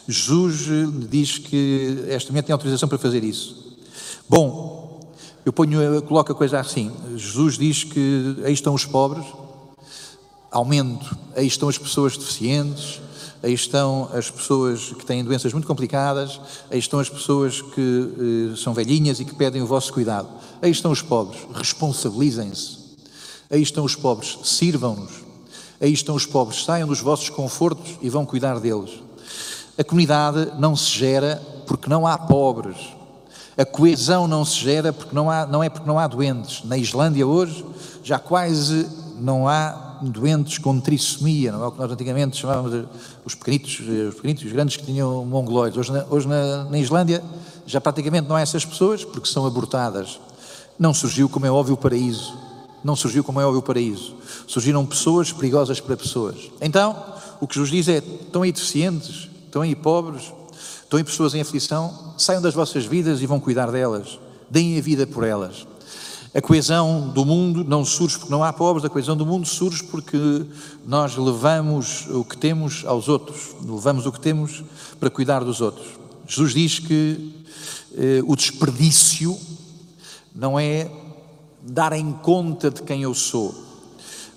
Jesus 0.07 0.67
eh, 0.69 1.07
diz 1.09 1.39
que 1.39 2.05
esta 2.09 2.31
mulher 2.31 2.43
tem 2.43 2.53
autorização 2.53 2.89
para 2.89 2.99
fazer 2.99 3.25
isso. 3.25 3.77
Bom, 4.29 5.01
eu 5.45 5.53
ponho, 5.53 5.81
eu 5.81 6.03
coloco 6.03 6.33
a 6.33 6.35
coisa 6.35 6.61
assim. 6.61 6.93
Jesus 7.17 7.59
diz 7.59 7.85
que 7.85 8.37
aí 8.45 8.53
estão 8.53 8.75
os 8.75 8.85
pobres, 8.85 9.27
aumento, 10.51 11.17
aí 11.35 11.47
estão 11.47 11.69
as 11.69 11.79
pessoas 11.79 12.17
deficientes, 12.17 13.01
aí 13.43 13.53
estão 13.53 14.09
as 14.13 14.31
pessoas 14.31 14.93
que 14.93 15.05
têm 15.05 15.25
doenças 15.25 15.53
muito 15.53 15.67
complicadas, 15.67 16.41
aí 16.71 16.79
estão 16.79 17.01
as 17.01 17.09
pessoas 17.09 17.61
que 17.61 18.53
eh, 18.53 18.57
são 18.57 18.73
velhinhas 18.73 19.19
e 19.19 19.25
que 19.25 19.35
pedem 19.35 19.61
o 19.61 19.67
vosso 19.67 19.93
cuidado. 19.93 20.29
Aí 20.61 20.71
estão 20.71 20.93
os 20.93 21.03
pobres, 21.03 21.41
responsabilizem-se. 21.53 22.79
Aí 23.51 23.61
estão 23.61 23.85
os 23.85 23.97
pobres, 23.97 24.39
sirvam-nos. 24.45 25.11
Aí 25.81 25.93
estão 25.93 26.15
os 26.15 26.25
pobres, 26.25 26.65
saiam 26.65 26.87
dos 26.87 27.01
vossos 27.01 27.29
confortos 27.29 27.99
e 28.01 28.09
vão 28.09 28.25
cuidar 28.25 28.61
deles. 28.61 28.91
A 29.77 29.83
comunidade 29.83 30.53
não 30.59 30.77
se 30.77 30.91
gera 30.91 31.43
porque 31.67 31.91
não 31.91 32.07
há 32.07 32.17
pobres. 32.17 32.77
A 33.57 33.65
coesão 33.65 34.29
não 34.29 34.45
se 34.45 34.57
gera 34.57 34.93
porque 34.93 35.15
não, 35.15 35.29
há, 35.29 35.45
não 35.45 35.63
é 35.63 35.69
porque 35.69 35.87
não 35.87 35.99
há 35.99 36.07
doentes. 36.07 36.63
Na 36.65 36.79
Islândia 36.79 37.27
hoje 37.27 37.65
já 38.05 38.19
quase 38.19 38.87
não 39.19 39.49
há 39.49 39.92
doentes 40.11 40.59
com 40.59 40.81
trissomia, 40.81 41.53
não 41.53 41.63
é 41.63 41.67
o 41.67 41.73
que 41.73 41.79
nós 41.79 41.91
antigamente 41.91 42.37
chamávamos 42.37 42.87
os 43.25 43.35
pequenitos, 43.35 43.81
os 43.81 44.15
pequenitos, 44.15 44.45
os 44.45 44.53
grandes 44.53 44.77
que 44.77 44.85
tinham 44.85 45.25
mongoloides. 45.25 45.79
Hoje, 45.79 45.93
na, 45.93 46.05
hoje 46.11 46.29
na, 46.29 46.65
na 46.65 46.79
Islândia 46.79 47.23
já 47.67 47.81
praticamente 47.81 48.29
não 48.29 48.37
há 48.37 48.41
essas 48.41 48.65
pessoas 48.65 49.05
porque 49.05 49.29
são 49.29 49.47
abortadas. 49.47 50.21
Não 50.79 50.93
surgiu, 50.93 51.29
como 51.29 51.47
é 51.47 51.51
óbvio, 51.51 51.75
o 51.75 51.77
paraíso. 51.77 52.37
Não 52.83 52.97
surgiu, 52.97 53.23
como 53.23 53.41
é 53.41 53.45
óbvio, 53.45 53.61
o 53.61 53.63
paraíso. 53.63 54.17
Surgiram 54.47 54.85
pessoas 54.85 55.33
perigosas 55.33 55.81
para 55.81 55.97
pessoas. 55.97 56.51
Então, 56.61 56.97
o 57.41 57.47
que 57.47 57.55
Jesus 57.55 57.71
diz 57.71 57.89
é: 57.89 57.99
estão 57.99 58.43
aí 58.43 58.51
deficientes, 58.51 59.29
estão 59.45 59.63
aí 59.63 59.75
pobres, 59.75 60.33
estão 60.83 60.99
aí 60.99 61.05
pessoas 61.05 61.35
em 61.35 61.41
aflição, 61.41 62.15
saiam 62.19 62.43
das 62.43 62.55
vossas 62.55 62.85
vidas 62.85 63.23
e 63.23 63.27
vão 63.27 63.39
cuidar 63.39 63.71
delas. 63.71 64.19
Deem 64.51 64.79
a 64.79 64.83
vida 64.83 65.07
por 65.07 65.25
elas. 65.25 65.67
A 66.35 66.41
coesão 66.41 67.11
do 67.11 67.27
mundo 67.27 67.63
não 67.63 67.85
surge 67.85 68.19
porque 68.19 68.33
não 68.33 68.43
há 68.43 68.51
pobres, 68.55 68.87
a 68.87 68.89
coesão 68.89 69.15
do 69.15 69.27
mundo 69.27 69.47
surge 69.47 69.85
porque 69.85 70.47
nós 70.87 71.15
levamos 71.15 72.07
o 72.09 72.25
que 72.25 72.39
temos 72.39 72.85
aos 72.87 73.07
outros, 73.07 73.55
levamos 73.63 74.07
o 74.07 74.13
que 74.13 74.19
temos 74.19 74.65
para 74.99 75.11
cuidar 75.11 75.45
dos 75.45 75.61
outros. 75.61 75.89
Jesus 76.27 76.55
diz 76.55 76.79
que 76.79 77.35
eh, 77.95 78.23
o 78.27 78.35
desperdício 78.35 79.39
não 80.35 80.59
é 80.59 80.91
dar 81.61 81.93
em 81.93 82.11
conta 82.13 82.71
de 82.71 82.83
quem 82.83 83.03
eu 83.03 83.13
sou. 83.13 83.55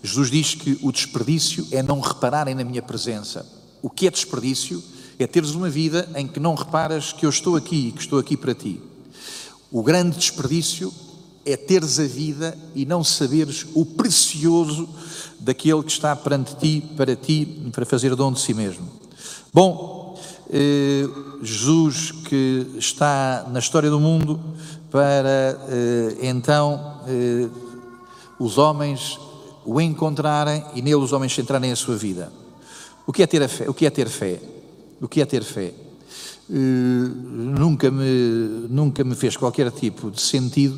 Jesus 0.03 0.29
diz 0.29 0.53
que 0.53 0.77
o 0.81 0.91
desperdício 0.91 1.65
é 1.71 1.81
não 1.81 2.01
repararem 2.01 2.53
na 2.53 2.65
minha 2.65 2.81
presença. 2.81 3.45
O 3.81 3.89
que 3.89 4.05
é 4.05 4.11
desperdício? 4.11 4.83
É 5.17 5.25
teres 5.25 5.51
uma 5.51 5.69
vida 5.69 6.09
em 6.17 6.27
que 6.27 6.41
não 6.41 6.55
reparas 6.55 7.13
que 7.13 7.25
eu 7.25 7.29
estou 7.29 7.55
aqui 7.55 7.87
e 7.87 7.91
que 7.93 8.01
estou 8.01 8.19
aqui 8.19 8.35
para 8.35 8.53
ti. 8.53 8.81
O 9.71 9.81
grande 9.81 10.17
desperdício 10.17 10.93
é 11.45 11.55
teres 11.55 11.99
a 11.99 12.03
vida 12.03 12.57
e 12.73 12.85
não 12.85 13.03
saberes 13.03 13.67
o 13.75 13.85
precioso 13.85 14.89
daquele 15.39 15.83
que 15.83 15.91
está 15.91 16.15
perante 16.15 16.55
ti, 16.55 16.83
para 16.97 17.15
ti, 17.15 17.69
para 17.71 17.85
fazer 17.85 18.15
dom 18.15 18.31
de 18.31 18.41
si 18.41 18.53
mesmo. 18.53 18.87
Bom, 19.53 20.19
eh, 20.49 21.07
Jesus 21.43 22.11
que 22.11 22.67
está 22.77 23.47
na 23.51 23.59
história 23.59 23.89
do 23.89 23.99
mundo 23.99 24.39
para 24.91 25.59
eh, 25.69 26.17
então 26.23 27.01
eh, 27.07 27.47
os 28.39 28.57
homens 28.57 29.19
o 29.65 29.79
encontrarem 29.79 30.63
e 30.75 30.81
nele 30.81 30.95
os 30.95 31.13
homens 31.13 31.33
centrarem 31.33 31.71
a 31.71 31.75
sua 31.75 31.95
vida. 31.95 32.31
O 33.05 33.13
que 33.13 33.23
é 33.23 33.27
ter 33.27 33.47
fé? 33.47 33.69
O 33.69 33.73
que 33.73 33.85
é 33.85 33.89
ter 33.89 34.09
fé? 34.09 34.39
O 34.99 35.07
que 35.07 35.21
é 35.21 35.25
ter 35.25 35.43
fé? 35.43 35.73
nunca 36.47 37.89
me 37.89 38.67
nunca 38.69 39.03
me 39.03 39.15
fez 39.15 39.35
qualquer 39.35 39.71
tipo 39.71 40.11
de 40.11 40.21
sentido 40.21 40.77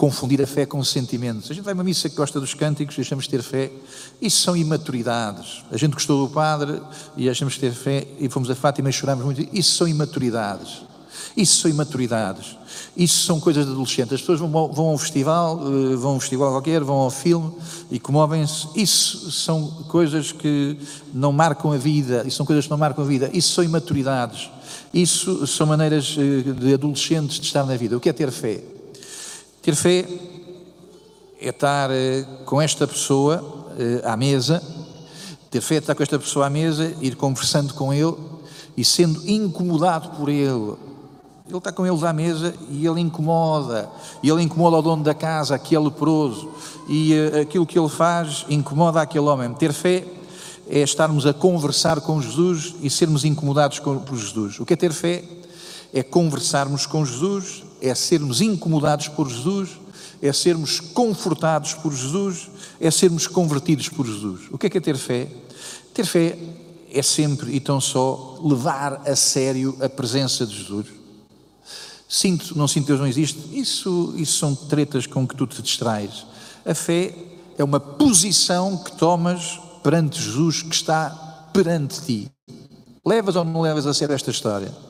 confundir 0.00 0.40
a 0.40 0.46
fé 0.46 0.64
com 0.64 0.82
sentimentos. 0.82 1.50
A 1.50 1.54
gente 1.54 1.62
vai 1.62 1.72
a 1.72 1.74
uma 1.74 1.84
missa 1.84 2.08
que 2.08 2.16
gosta 2.16 2.40
dos 2.40 2.54
cânticos 2.54 2.96
e 2.96 3.02
achamos 3.02 3.28
ter 3.28 3.42
fé. 3.42 3.70
Isso 4.18 4.40
são 4.40 4.56
imaturidades. 4.56 5.62
A 5.70 5.76
gente 5.76 5.92
gostou 5.92 6.26
do 6.26 6.32
padre 6.32 6.80
e 7.18 7.28
achamos 7.28 7.58
ter 7.58 7.70
fé 7.70 8.06
e 8.18 8.26
fomos 8.30 8.48
a 8.48 8.54
Fátima 8.54 8.88
e 8.88 8.94
choramos 8.94 9.22
muito. 9.26 9.46
Isso 9.52 9.76
são 9.76 9.86
imaturidades. 9.86 10.80
Isso 11.36 11.60
são 11.60 11.70
imaturidades. 11.70 12.56
Isso 12.96 13.26
são 13.26 13.38
coisas 13.38 13.66
de 13.66 13.72
adolescente. 13.72 14.14
As 14.14 14.20
pessoas 14.22 14.40
vão, 14.40 14.72
vão 14.72 14.88
a 14.88 14.92
um 14.92 14.96
festival, 14.96 15.60
eh, 15.60 15.96
vão 15.96 16.12
a 16.12 16.14
um 16.14 16.20
festival 16.20 16.50
qualquer, 16.52 16.82
vão 16.82 16.96
ao 16.96 17.10
filme 17.10 17.52
e 17.90 18.00
comovem-se. 18.00 18.68
Isso 18.74 19.30
são 19.30 19.66
coisas 19.86 20.32
que 20.32 20.78
não 21.12 21.30
marcam 21.30 21.72
a 21.72 21.76
vida. 21.76 22.22
Isso 22.26 22.38
são 22.38 22.46
coisas 22.46 22.64
que 22.64 22.70
não 22.70 22.78
marcam 22.78 23.04
a 23.04 23.06
vida. 23.06 23.28
Isso 23.34 23.52
são 23.52 23.62
imaturidades. 23.62 24.48
Isso 24.94 25.46
são 25.46 25.66
maneiras 25.66 26.16
eh, 26.18 26.52
de 26.52 26.72
adolescentes 26.72 27.38
de 27.38 27.44
estar 27.44 27.66
na 27.66 27.76
vida. 27.76 27.98
O 27.98 28.00
que 28.00 28.08
é 28.08 28.14
ter 28.14 28.30
fé? 28.30 28.79
Ter 29.62 29.74
fé 29.74 30.06
é 31.38 31.50
estar 31.50 31.90
eh, 31.90 32.24
com 32.46 32.62
esta 32.62 32.86
pessoa 32.86 33.66
eh, 33.78 34.00
à 34.04 34.16
mesa, 34.16 34.62
ter 35.50 35.60
fé 35.60 35.74
é 35.74 35.78
estar 35.78 35.94
com 35.94 36.02
esta 36.02 36.18
pessoa 36.18 36.46
à 36.46 36.50
mesa, 36.50 36.94
ir 37.00 37.14
conversando 37.14 37.74
com 37.74 37.92
ele 37.92 38.16
e 38.74 38.82
sendo 38.84 39.28
incomodado 39.28 40.10
por 40.16 40.30
ele. 40.30 40.76
Ele 41.46 41.58
está 41.58 41.70
com 41.70 41.86
eles 41.86 42.02
à 42.04 42.12
mesa 42.12 42.54
e 42.70 42.86
ele 42.86 43.00
incomoda, 43.00 43.90
e 44.22 44.30
ele 44.30 44.42
incomoda 44.42 44.78
o 44.78 44.82
dono 44.82 45.02
da 45.02 45.12
casa, 45.12 45.56
aquele 45.56 45.84
leproso, 45.84 46.48
e 46.88 47.12
uh, 47.12 47.40
aquilo 47.42 47.66
que 47.66 47.78
ele 47.78 47.88
faz 47.88 48.46
incomoda 48.48 49.02
aquele 49.02 49.26
homem. 49.26 49.52
Ter 49.54 49.72
fé 49.74 50.06
é 50.68 50.78
estarmos 50.78 51.26
a 51.26 51.34
conversar 51.34 52.00
com 52.00 52.22
Jesus 52.22 52.76
e 52.80 52.88
sermos 52.88 53.26
incomodados 53.26 53.78
com, 53.80 53.98
por 53.98 54.16
Jesus. 54.16 54.58
O 54.58 54.64
que 54.64 54.72
é 54.72 54.76
ter 54.76 54.92
fé? 54.92 55.22
É 55.92 56.02
conversarmos 56.02 56.86
com 56.86 57.04
Jesus, 57.04 57.64
é 57.80 57.94
sermos 57.94 58.40
incomodados 58.40 59.08
por 59.08 59.28
Jesus, 59.28 59.70
é 60.22 60.32
sermos 60.32 60.80
confortados 60.80 61.74
por 61.74 61.92
Jesus, 61.92 62.50
é 62.80 62.90
sermos 62.90 63.26
convertidos 63.26 63.88
por 63.88 64.06
Jesus. 64.06 64.42
O 64.50 64.58
que 64.58 64.66
é 64.66 64.70
que 64.70 64.78
é 64.78 64.80
ter 64.80 64.96
fé? 64.96 65.28
Ter 65.94 66.04
fé 66.04 66.38
é 66.92 67.02
sempre 67.02 67.54
e 67.54 67.60
tão 67.60 67.80
só 67.80 68.38
levar 68.42 69.02
a 69.08 69.16
sério 69.16 69.76
a 69.80 69.88
presença 69.88 70.46
de 70.46 70.56
Jesus. 70.56 70.86
Sinto, 72.08 72.58
não 72.58 72.66
sinto, 72.66 72.88
Deus 72.88 73.00
não 73.00 73.06
existe. 73.06 73.38
Isso, 73.52 74.14
isso 74.16 74.38
são 74.38 74.54
tretas 74.54 75.06
com 75.06 75.26
que 75.26 75.36
tu 75.36 75.46
te 75.46 75.62
distrais. 75.62 76.26
A 76.66 76.74
fé 76.74 77.14
é 77.56 77.62
uma 77.62 77.78
posição 77.78 78.76
que 78.76 78.92
tomas 78.92 79.60
perante 79.82 80.20
Jesus 80.20 80.62
que 80.62 80.74
está 80.74 81.48
perante 81.52 82.00
ti. 82.02 82.30
Levas 83.06 83.36
ou 83.36 83.44
não 83.44 83.60
levas 83.60 83.86
a 83.86 83.94
sério 83.94 84.14
esta 84.14 84.30
história? 84.30 84.89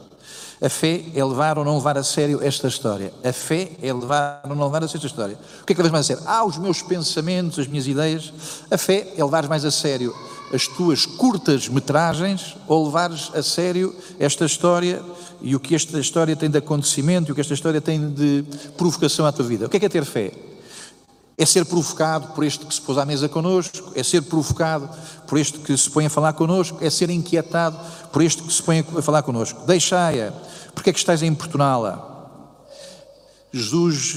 A 0.63 0.69
fé 0.69 1.03
é 1.15 1.25
levar 1.25 1.59
ou 1.59 1.65
não 1.65 1.77
levar 1.77 1.97
a 1.97 2.03
sério 2.03 2.41
esta 2.43 2.69
história. 2.69 3.13
A 3.25 3.33
fé 3.33 3.71
é 3.81 3.93
levar 3.93 4.43
ou 4.45 4.55
não 4.55 4.67
levar 4.67 4.85
a 4.85 4.89
sério 4.89 4.99
esta 4.99 5.07
história. 5.07 5.39
O 5.63 5.65
que 5.65 5.73
é 5.73 5.77
que 5.77 5.83
levas 5.83 5.93
mais 5.93 6.05
a 6.05 6.09
sério? 6.09 6.23
Ah, 6.27 6.45
os 6.45 6.59
meus 6.59 6.83
pensamentos, 6.83 7.59
as 7.59 7.67
minhas 7.67 7.87
ideias. 7.87 8.33
A 8.71 8.77
fé 8.77 9.13
é 9.17 9.25
levar 9.25 9.49
mais 9.49 9.65
a 9.65 9.71
sério 9.71 10.15
as 10.53 10.67
tuas 10.67 11.07
curtas 11.07 11.69
metragens 11.69 12.57
ou 12.67 12.85
levares 12.85 13.31
a 13.35 13.43
sério 13.43 13.95
esta 14.19 14.45
história 14.45 15.01
e 15.41 15.55
o 15.55 15.61
que 15.61 15.75
esta 15.75 15.99
história 15.99 16.37
tem 16.37 16.51
de 16.51 16.59
acontecimento 16.59 17.29
e 17.29 17.33
o 17.33 17.35
que 17.35 17.41
esta 17.41 17.55
história 17.55 17.81
tem 17.81 18.11
de 18.11 18.45
provocação 18.77 19.25
à 19.25 19.33
tua 19.33 19.47
vida. 19.47 19.67
O 19.67 19.69
que 19.69 19.77
é 19.77 19.81
que 19.81 19.87
é 19.87 19.89
ter 19.89 20.05
fé? 20.05 20.33
É 21.41 21.47
ser 21.47 21.65
provocado 21.65 22.35
por 22.35 22.45
este 22.45 22.67
que 22.67 22.75
se 22.75 22.83
pôs 22.83 22.99
à 22.99 23.07
mesa 23.07 23.27
connosco, 23.27 23.93
é 23.95 24.03
ser 24.03 24.21
provocado 24.21 24.91
por 25.27 25.39
este 25.39 25.59
que 25.59 25.75
se 25.75 25.89
põe 25.89 26.05
a 26.05 26.11
falar 26.11 26.35
connosco, 26.35 26.77
é 26.83 26.91
ser 26.91 27.09
inquietado 27.09 27.79
por 28.13 28.21
este 28.21 28.43
que 28.43 28.53
se 28.53 28.63
põe 28.63 28.81
a 28.81 29.01
falar 29.01 29.23
connosco. 29.23 29.65
Deixai-a, 29.67 30.35
porque 30.75 30.91
é 30.91 30.93
que 30.93 30.99
estás 30.99 31.23
a 31.23 31.27
importuná-la? 31.27 32.11
Jesus, 33.51 34.15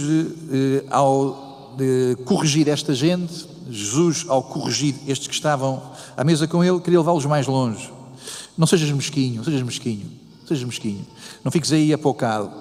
eh, 0.52 0.84
ao 0.92 1.76
eh, 1.80 2.18
corrigir 2.26 2.68
esta 2.68 2.94
gente, 2.94 3.48
Jesus, 3.70 4.26
ao 4.28 4.44
corrigir 4.44 4.94
estes 5.08 5.30
que 5.30 5.34
estavam 5.34 5.82
à 6.18 6.26
mesa 6.26 6.46
com 6.46 6.62
ele, 6.62 6.82
queria 6.82 7.00
levá-los 7.00 7.26
mais 7.26 7.48
longe. 7.48 7.90
Não 8.58 8.68
sejas 8.68 8.92
mesquinho, 8.92 9.46
sejas 9.46 9.64
mesquinho, 9.64 10.12
sejas 10.46 10.66
mesquinho. 10.66 11.08
Não 11.42 11.52
fiques 11.52 11.72
aí 11.72 11.94
apocado. 11.94 12.52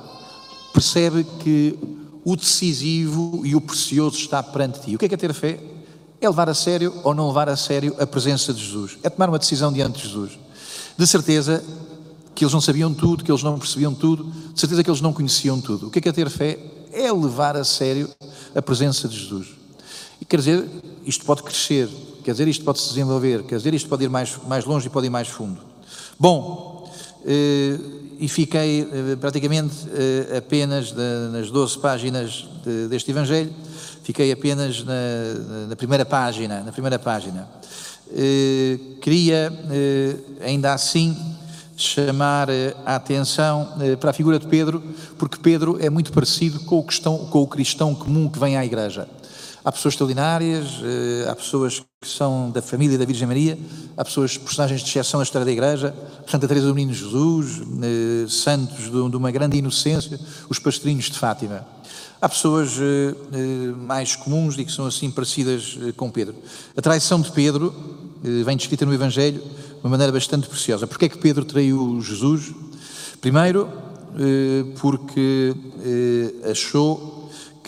Percebe 0.73 1.27
que 1.41 1.77
o 2.25 2.37
decisivo 2.37 3.43
e 3.45 3.55
o 3.57 3.61
precioso 3.61 4.17
está 4.17 4.43
perante 4.43 4.81
ti. 4.81 4.95
O 4.95 4.99
que 4.99 5.07
é 5.07 5.09
que 5.09 5.15
é 5.15 5.19
ter 5.19 5.33
fé? 5.35 5.59
É 6.21 6.29
levar 6.29 6.49
a 6.49 6.55
sério 6.55 6.95
ou 7.03 7.15
não 7.15 7.29
levar 7.29 7.49
a 7.49 7.57
sério 7.57 7.97
a 7.99 8.07
presença 8.07 8.53
de 8.53 8.65
Jesus. 8.65 8.99
É 9.03 9.11
tomar 9.11 9.29
uma 9.29 9.39
decisão 9.39 9.73
diante 9.73 10.01
de 10.01 10.09
Jesus. 10.09 10.39
De 10.97 11.07
certeza 11.07 11.63
que 12.35 12.45
eles 12.45 12.53
não 12.53 12.61
sabiam 12.61 12.95
tudo, 12.95 13.25
que 13.25 13.31
eles 13.31 13.43
não 13.43 13.59
percebiam 13.59 13.93
tudo, 13.93 14.25
de 14.53 14.59
certeza 14.59 14.83
que 14.83 14.91
eles 14.91 15.01
não 15.01 15.13
conheciam 15.13 15.61
tudo. 15.61 15.89
O 15.89 15.91
que 15.91 15.99
é 15.99 16.03
que 16.03 16.09
é 16.09 16.13
ter 16.13 16.31
fé? 16.31 16.59
É 16.93 17.11
levar 17.13 17.57
a 17.57 17.65
sério 17.65 18.09
a 18.55 18.63
presença 18.63 19.09
de 19.09 19.19
Jesus. 19.19 19.49
E 20.21 20.25
quer 20.25 20.37
dizer, 20.37 20.69
isto 21.05 21.25
pode 21.25 21.43
crescer, 21.43 21.89
quer 22.23 22.33
dizer, 22.33 22.47
isto 22.47 22.65
pode 22.65 22.81
se 22.81 22.89
desenvolver, 22.89 23.43
quer 23.43 23.57
dizer, 23.57 23.75
isto 23.75 23.89
pode 23.89 24.05
ir 24.05 24.09
mais, 24.09 24.39
mais 24.47 24.65
longe 24.65 24.87
e 24.87 24.91
pode 24.91 25.07
ir 25.07 25.11
mais 25.11 25.29
fundo. 25.29 25.59
Bom, 26.19 26.82
e 27.25 28.29
fiquei 28.29 28.83
eh, 28.83 29.17
praticamente 29.17 29.75
eh, 29.93 30.39
apenas 30.39 30.95
nas 31.33 31.51
12 31.51 31.79
páginas 31.79 32.47
deste 32.89 33.11
Evangelho, 33.11 33.53
fiquei 34.03 34.31
apenas 34.31 34.85
na, 34.85 35.67
na 35.69 35.77
primeira 35.77 36.05
página, 36.05 36.63
na 36.63 36.73
primeira 36.73 36.99
página. 36.99 37.49
Queria, 39.01 39.51
ainda 40.45 40.75
assim, 40.75 41.17
chamar 41.77 42.49
a 42.85 42.97
atenção 42.97 43.73
para 43.99 44.11
a 44.11 44.13
figura 44.13 44.39
de 44.39 44.47
Pedro, 44.47 44.83
porque 45.19 45.39
Pedro 45.39 45.79
é 45.81 45.89
muito 45.89 46.13
parecido 46.13 46.61
com 46.61 46.79
o 46.79 46.85
com 47.29 47.43
o 47.43 47.47
cristão 47.47 47.95
comum 47.95 48.29
que 48.29 48.39
vem 48.39 48.57
à 48.57 48.65
igreja. 48.65 49.09
Há 49.65 49.71
pessoas 49.71 49.95
extraordinárias, 49.95 50.81
eh, 50.83 51.31
há 51.31 51.37
pessoas 51.37 51.85
que 52.01 52.09
são 52.09 52.51
da 52.51 52.61
família 52.61 52.99
da 52.99 53.05
Virgem 53.05 53.29
Maria, 53.29 53.57
há 53.97 54.05
pessoas, 54.05 54.37
personagens 54.37 54.81
de 54.81 54.89
exceção 54.89 55.21
da 55.21 55.25
história 55.25 55.45
da 55.45 55.53
Igreja, 55.53 55.95
Santa 56.27 56.49
Teresa 56.49 56.67
do 56.67 56.75
Menino 56.75 56.93
Jesus, 56.93 57.63
eh, 57.81 58.27
santos 58.29 58.91
de 58.91 59.17
uma 59.17 59.31
grande 59.31 59.57
inocência, 59.57 60.19
os 60.49 60.59
pastorinhos 60.59 61.05
de 61.05 61.17
Fátima. 61.17 61.65
Há 62.21 62.29
pessoas 62.29 62.73
eh, 62.77 63.15
mais 63.77 64.17
comuns 64.17 64.59
e 64.59 64.65
que 64.65 64.73
são 64.73 64.85
assim 64.85 65.13
parecidas 65.13 65.79
com 65.97 66.11
Pedro. 66.11 66.35
A 66.77 66.83
traição 66.83 67.21
de 67.21 67.31
Pedro 67.31 67.73
vem 68.45 68.57
descrita 68.57 68.85
no 68.85 68.93
Evangelho 68.93 69.41
de 69.41 69.81
uma 69.85 69.91
maneira 69.91 70.13
bastante 70.13 70.49
preciosa. 70.49 70.89
Porquê 70.89 71.05
é 71.05 71.09
que 71.09 71.19
Pedro 71.19 71.45
traiu 71.45 72.01
Jesus? 72.01 72.53
Primeiro, 73.21 73.69
porque 74.81 75.55
achou 76.49 77.23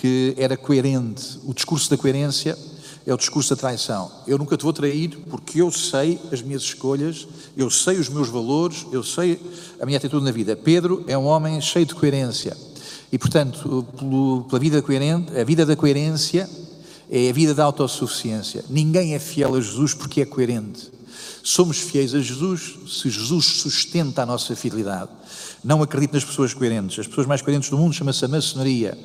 que 0.04 0.34
era 0.36 0.54
coerente. 0.54 1.40
O 1.46 1.54
discurso 1.54 1.88
da 1.88 1.96
coerência 1.96 2.58
é 3.06 3.14
o 3.14 3.16
discurso 3.16 3.54
da 3.54 3.58
traição. 3.58 4.12
Eu 4.26 4.36
nunca 4.36 4.54
te 4.54 4.62
vou 4.62 4.70
trair 4.70 5.16
porque 5.30 5.62
eu 5.62 5.70
sei 5.70 6.20
as 6.30 6.42
minhas 6.42 6.60
escolhas, 6.60 7.26
eu 7.56 7.70
sei 7.70 7.96
os 7.96 8.10
meus 8.10 8.28
valores, 8.28 8.84
eu 8.92 9.02
sei 9.02 9.40
a 9.80 9.86
minha 9.86 9.96
atitude 9.96 10.22
na 10.22 10.30
vida. 10.30 10.54
Pedro 10.54 11.02
é 11.08 11.16
um 11.16 11.24
homem 11.24 11.58
cheio 11.58 11.86
de 11.86 11.94
coerência. 11.94 12.54
E, 13.10 13.16
portanto, 13.16 13.86
pela 14.46 14.60
vida 14.60 14.82
coerente, 14.82 15.34
a 15.38 15.42
vida 15.42 15.64
da 15.64 15.74
coerência 15.74 16.50
é 17.10 17.30
a 17.30 17.32
vida 17.32 17.54
da 17.54 17.64
autossuficiência. 17.64 18.62
Ninguém 18.68 19.14
é 19.14 19.18
fiel 19.18 19.54
a 19.54 19.60
Jesus 19.62 19.94
porque 19.94 20.20
é 20.20 20.26
coerente. 20.26 20.92
Somos 21.42 21.78
fiéis 21.78 22.14
a 22.14 22.20
Jesus 22.20 22.74
se 22.88 23.08
Jesus 23.08 23.46
sustenta 23.46 24.20
a 24.20 24.26
nossa 24.26 24.54
fidelidade. 24.54 25.08
Não 25.64 25.82
acredito 25.82 26.12
nas 26.12 26.24
pessoas 26.24 26.52
coerentes. 26.52 26.98
As 26.98 27.06
pessoas 27.06 27.26
mais 27.26 27.40
coerentes 27.40 27.70
do 27.70 27.78
mundo 27.78 27.94
chama-se 27.94 28.22
a 28.22 28.28
maçonaria 28.28 28.98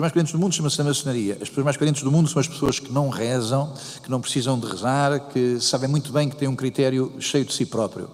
pessoas 0.00 0.12
mais 0.12 0.12
coerentes 0.12 0.32
do 0.32 0.38
mundo 0.38 0.54
chama-se 0.54 0.80
a 0.80 0.84
maçonaria. 0.84 1.38
As 1.40 1.48
pessoas 1.48 1.64
mais 1.64 1.76
coerentes 1.76 2.02
do 2.02 2.10
mundo 2.10 2.28
são 2.28 2.40
as 2.40 2.48
pessoas 2.48 2.80
que 2.80 2.92
não 2.92 3.08
rezam, 3.10 3.74
que 4.02 4.10
não 4.10 4.20
precisam 4.20 4.58
de 4.58 4.66
rezar, 4.66 5.28
que 5.28 5.60
sabem 5.60 5.88
muito 5.88 6.10
bem 6.12 6.28
que 6.28 6.36
têm 6.36 6.48
um 6.48 6.56
critério 6.56 7.12
cheio 7.20 7.44
de 7.44 7.52
si 7.52 7.66
próprio. 7.66 8.08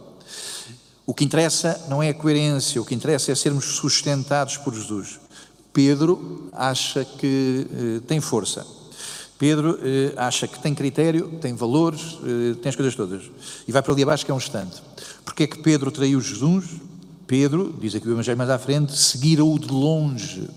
O 1.07 1.15
que 1.15 1.25
interessa 1.25 1.87
não 1.89 2.03
é 2.03 2.09
a 2.09 2.15
coerência, 2.15 2.81
o 2.81 2.85
que 2.85 2.95
interessa 2.95 3.31
é 3.31 3.35
sermos 3.35 3.65
sustentados 3.77 4.57
por 4.57 4.75
Jesus. 4.75 5.21
Pedro 5.73 6.49
acha 6.53 7.05
que 7.05 7.67
eh, 7.71 8.01
tem 8.07 8.21
força. 8.21 8.67
Pedro 9.39 9.79
eh, 9.83 10.13
acha 10.17 10.49
que 10.49 10.59
tem 10.59 10.75
critério, 10.75 11.39
tem 11.41 11.55
valores, 11.55 12.19
eh, 12.25 12.55
tem 12.61 12.71
as 12.71 12.77
coisas 12.77 12.97
todas. 12.97 13.31
E 13.69 13.71
vai 13.71 13.83
para 13.83 13.93
ali 13.93 14.03
abaixo 14.03 14.25
que 14.25 14.31
é 14.31 14.35
um 14.35 14.39
instante. 14.39 14.83
Porque 15.25 15.45
é 15.45 15.47
que 15.47 15.59
Pedro 15.59 15.93
traiu 15.93 16.21
Jesus? 16.21 16.65
Pedro, 17.27 17.75
diz 17.81 17.95
aqui 17.95 18.09
o 18.09 18.13
Evangelho 18.13 18.39
mais 18.39 18.51
à 18.51 18.59
frente, 18.59 18.97
seguira-o 18.97 19.59
de 19.59 19.69
longe. 19.69 20.49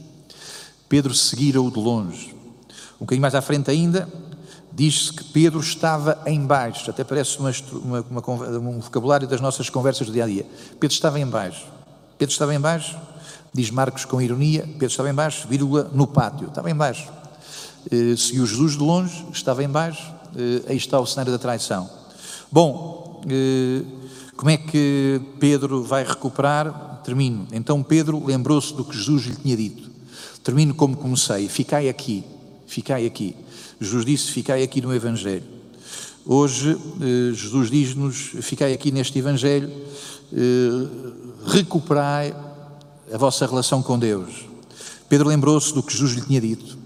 Pedro 0.89 1.13
seguira-o 1.13 1.69
de 1.71 1.79
longe. 1.79 2.35
Um 2.95 3.05
bocadinho 3.05 3.21
mais 3.21 3.35
à 3.35 3.41
frente 3.41 3.71
ainda, 3.71 4.09
diz-se 4.73 5.13
que 5.13 5.23
Pedro 5.23 5.59
estava 5.59 6.21
em 6.25 6.45
baixo, 6.45 6.89
até 6.89 7.03
parece 7.03 7.37
uma, 7.37 7.51
uma, 7.71 8.05
uma, 8.09 8.59
um 8.59 8.79
vocabulário 8.79 9.27
das 9.27 9.39
nossas 9.39 9.69
conversas 9.69 10.07
do 10.07 10.13
dia 10.13 10.23
a 10.23 10.27
dia. 10.27 10.45
Pedro 10.79 10.93
estava 10.93 11.19
em 11.19 11.27
baixo. 11.27 11.65
Pedro 12.17 12.33
estava 12.33 12.53
em 12.53 12.59
baixo, 12.59 12.97
diz 13.53 13.69
Marcos 13.71 14.03
com 14.03 14.21
ironia, 14.21 14.63
Pedro 14.63 14.87
estava 14.87 15.09
em 15.09 15.13
baixo, 15.13 15.47
vírgula, 15.47 15.89
no 15.93 16.05
pátio, 16.05 16.47
estava 16.47 16.69
em 16.69 16.75
baixo. 16.75 17.07
Eh, 17.89 18.15
seguiu 18.17 18.45
Jesus 18.45 18.73
de 18.73 18.79
longe, 18.79 19.25
estava 19.31 19.63
em 19.63 19.69
baixo, 19.69 20.13
eh, 20.35 20.63
aí 20.67 20.77
está 20.77 20.99
o 20.99 21.05
cenário 21.05 21.31
da 21.31 21.39
traição. 21.39 21.89
Bom, 22.51 23.21
eh, 23.29 23.83
como 24.35 24.49
é 24.49 24.57
que 24.57 25.21
Pedro 25.39 25.83
vai 25.83 26.03
recuperar? 26.03 27.01
Termino. 27.03 27.47
Então 27.51 27.81
Pedro 27.81 28.25
lembrou-se 28.25 28.73
do 28.73 28.83
que 28.83 28.95
Jesus 28.95 29.23
lhe 29.23 29.35
tinha 29.35 29.55
dito. 29.55 29.88
Termino 30.49 30.73
como 30.73 30.97
comecei: 30.97 31.47
ficai 31.47 31.87
aqui, 31.89 32.23
ficai 32.65 33.05
aqui. 33.05 33.35
Jesus 33.79 34.03
disse: 34.03 34.31
ficai 34.31 34.63
aqui 34.63 34.81
no 34.81 34.91
Evangelho. 34.91 35.43
Hoje, 36.25 36.75
eh, 36.99 37.35
Jesus 37.35 37.69
diz-nos: 37.69 38.31
ficai 38.41 38.73
aqui 38.73 38.91
neste 38.91 39.19
Evangelho, 39.19 39.71
eh, 40.33 40.87
recuperai 41.45 42.33
a 43.13 43.15
vossa 43.15 43.45
relação 43.45 43.83
com 43.83 43.99
Deus. 43.99 44.47
Pedro 45.07 45.27
lembrou-se 45.27 45.71
do 45.71 45.83
que 45.83 45.93
Jesus 45.93 46.13
lhe 46.13 46.21
tinha 46.23 46.41
dito. 46.41 46.79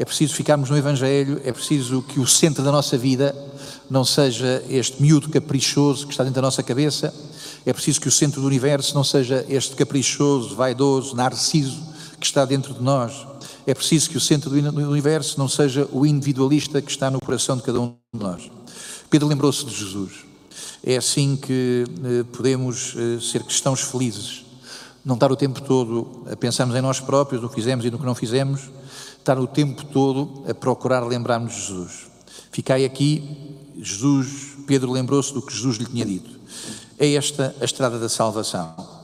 É 0.00 0.04
preciso 0.04 0.34
ficarmos 0.34 0.68
no 0.68 0.76
Evangelho, 0.76 1.40
é 1.44 1.52
preciso 1.52 2.02
que 2.02 2.18
o 2.18 2.26
centro 2.26 2.64
da 2.64 2.72
nossa 2.72 2.98
vida 2.98 3.32
não 3.88 4.04
seja 4.04 4.64
este 4.68 5.00
miúdo 5.00 5.28
caprichoso 5.28 6.08
que 6.08 6.12
está 6.12 6.24
dentro 6.24 6.42
da 6.42 6.42
nossa 6.42 6.60
cabeça, 6.60 7.14
é 7.64 7.72
preciso 7.72 8.00
que 8.00 8.08
o 8.08 8.12
centro 8.12 8.40
do 8.40 8.48
universo 8.48 8.96
não 8.96 9.04
seja 9.04 9.46
este 9.48 9.76
caprichoso, 9.76 10.56
vaidoso, 10.56 11.14
narciso 11.14 11.94
que 12.26 12.30
está 12.30 12.44
dentro 12.44 12.74
de 12.74 12.82
nós. 12.82 13.24
É 13.66 13.72
preciso 13.72 14.10
que 14.10 14.16
o 14.16 14.20
centro 14.20 14.50
do 14.50 14.90
universo 14.90 15.38
não 15.38 15.48
seja 15.48 15.88
o 15.92 16.04
individualista 16.04 16.82
que 16.82 16.90
está 16.90 17.08
no 17.08 17.20
coração 17.20 17.56
de 17.56 17.62
cada 17.62 17.80
um 17.80 17.94
de 18.12 18.20
nós. 18.20 18.50
Pedro 19.08 19.28
lembrou-se 19.28 19.64
de 19.64 19.72
Jesus. 19.72 20.24
É 20.82 20.96
assim 20.96 21.36
que 21.36 21.84
eh, 22.04 22.24
podemos 22.36 22.94
eh, 22.96 23.20
ser 23.20 23.44
cristãos 23.44 23.80
felizes. 23.80 24.44
Não 25.04 25.14
estar 25.14 25.30
o 25.30 25.36
tempo 25.36 25.60
todo 25.60 26.24
a 26.30 26.36
pensarmos 26.36 26.74
em 26.74 26.80
nós 26.80 26.98
próprios, 26.98 27.40
no 27.40 27.48
que 27.48 27.54
fizemos 27.54 27.84
e 27.84 27.90
no 27.90 27.98
que 27.98 28.04
não 28.04 28.14
fizemos, 28.14 28.62
estar 29.18 29.38
o 29.38 29.46
tempo 29.46 29.84
todo 29.84 30.44
a 30.48 30.54
procurar 30.54 31.06
lembrar-nos 31.06 31.54
de 31.54 31.60
Jesus. 31.60 31.92
Ficai 32.50 32.84
aqui, 32.84 33.22
Jesus, 33.80 34.56
Pedro 34.66 34.90
lembrou-se 34.90 35.32
do 35.32 35.42
que 35.42 35.54
Jesus 35.54 35.76
lhe 35.76 35.86
tinha 35.86 36.04
dito. 36.04 36.30
É 36.98 37.14
esta 37.14 37.54
a 37.60 37.64
estrada 37.64 38.00
da 38.00 38.08
salvação. 38.08 38.95